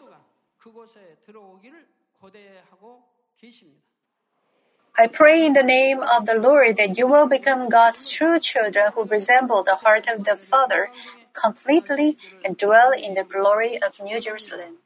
I 5.00 5.08
pray 5.08 5.46
in 5.46 5.54
the 5.54 5.64
name 5.64 6.04
of 6.04 6.26
the 6.26 6.36
Lord 6.36 6.76
that 6.76 6.98
you 6.98 7.08
will 7.08 7.26
become 7.26 7.70
God's 7.70 8.12
true 8.12 8.38
children 8.38 8.92
who 8.94 9.06
resemble 9.06 9.64
the 9.64 9.76
heart 9.76 10.10
of 10.10 10.26
the 10.26 10.36
Father 10.36 10.92
completely 11.32 12.18
and 12.44 12.58
dwell 12.58 12.92
in 12.92 13.14
the 13.14 13.24
glory 13.24 13.80
of 13.82 13.96
New 14.04 14.20
Jerusalem. 14.20 14.84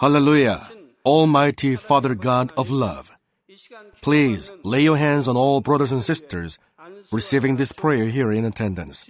Hallelujah! 0.00 0.70
Almighty 1.04 1.76
Father 1.76 2.14
God 2.14 2.52
of 2.56 2.70
love. 2.70 3.17
Please 4.00 4.50
lay 4.62 4.82
your 4.82 4.96
hands 4.96 5.28
on 5.28 5.36
all 5.36 5.60
brothers 5.60 5.92
and 5.92 6.04
sisters 6.04 6.58
receiving 7.12 7.56
this 7.56 7.72
prayer 7.72 8.06
here 8.06 8.32
in 8.32 8.44
attendance. 8.44 9.08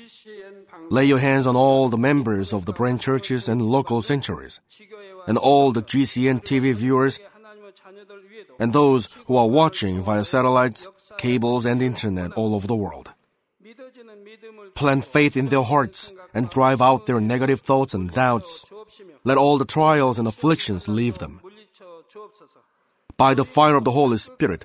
Lay 0.91 1.05
your 1.05 1.19
hands 1.19 1.47
on 1.47 1.57
all 1.57 1.89
the 1.89 1.99
members 1.99 2.53
of 2.53 2.65
the 2.65 2.73
branch 2.73 3.03
churches 3.03 3.49
and 3.49 3.63
local 3.63 4.03
sanctuaries, 4.03 4.61
and 5.27 5.37
all 5.37 5.73
the 5.73 5.83
GCN 5.83 6.43
TV 6.43 6.75
viewers, 6.75 7.21
and 8.59 8.73
those 8.73 9.09
who 9.27 9.37
are 9.37 9.49
watching 9.49 10.03
via 10.03 10.25
satellites, 10.25 10.89
cables, 11.19 11.67
and 11.67 11.83
internet 11.83 12.33
all 12.33 12.55
over 12.55 12.67
the 12.67 12.75
world. 12.75 13.11
Plant 14.75 15.05
faith 15.05 15.37
in 15.37 15.49
their 15.49 15.63
hearts 15.63 16.13
and 16.33 16.49
drive 16.51 16.81
out 16.81 17.07
their 17.07 17.21
negative 17.21 17.61
thoughts 17.61 17.95
and 17.95 18.11
doubts. 18.11 18.65
Let 19.25 19.37
all 19.37 19.59
the 19.59 19.65
trials 19.65 20.19
and 20.19 20.27
afflictions 20.29 20.89
leave 20.89 21.19
them. 21.19 21.41
By 23.17 23.35
the 23.35 23.45
fire 23.45 23.75
of 23.75 23.85
the 23.85 23.91
Holy 23.91 24.19
Spirit, 24.19 24.65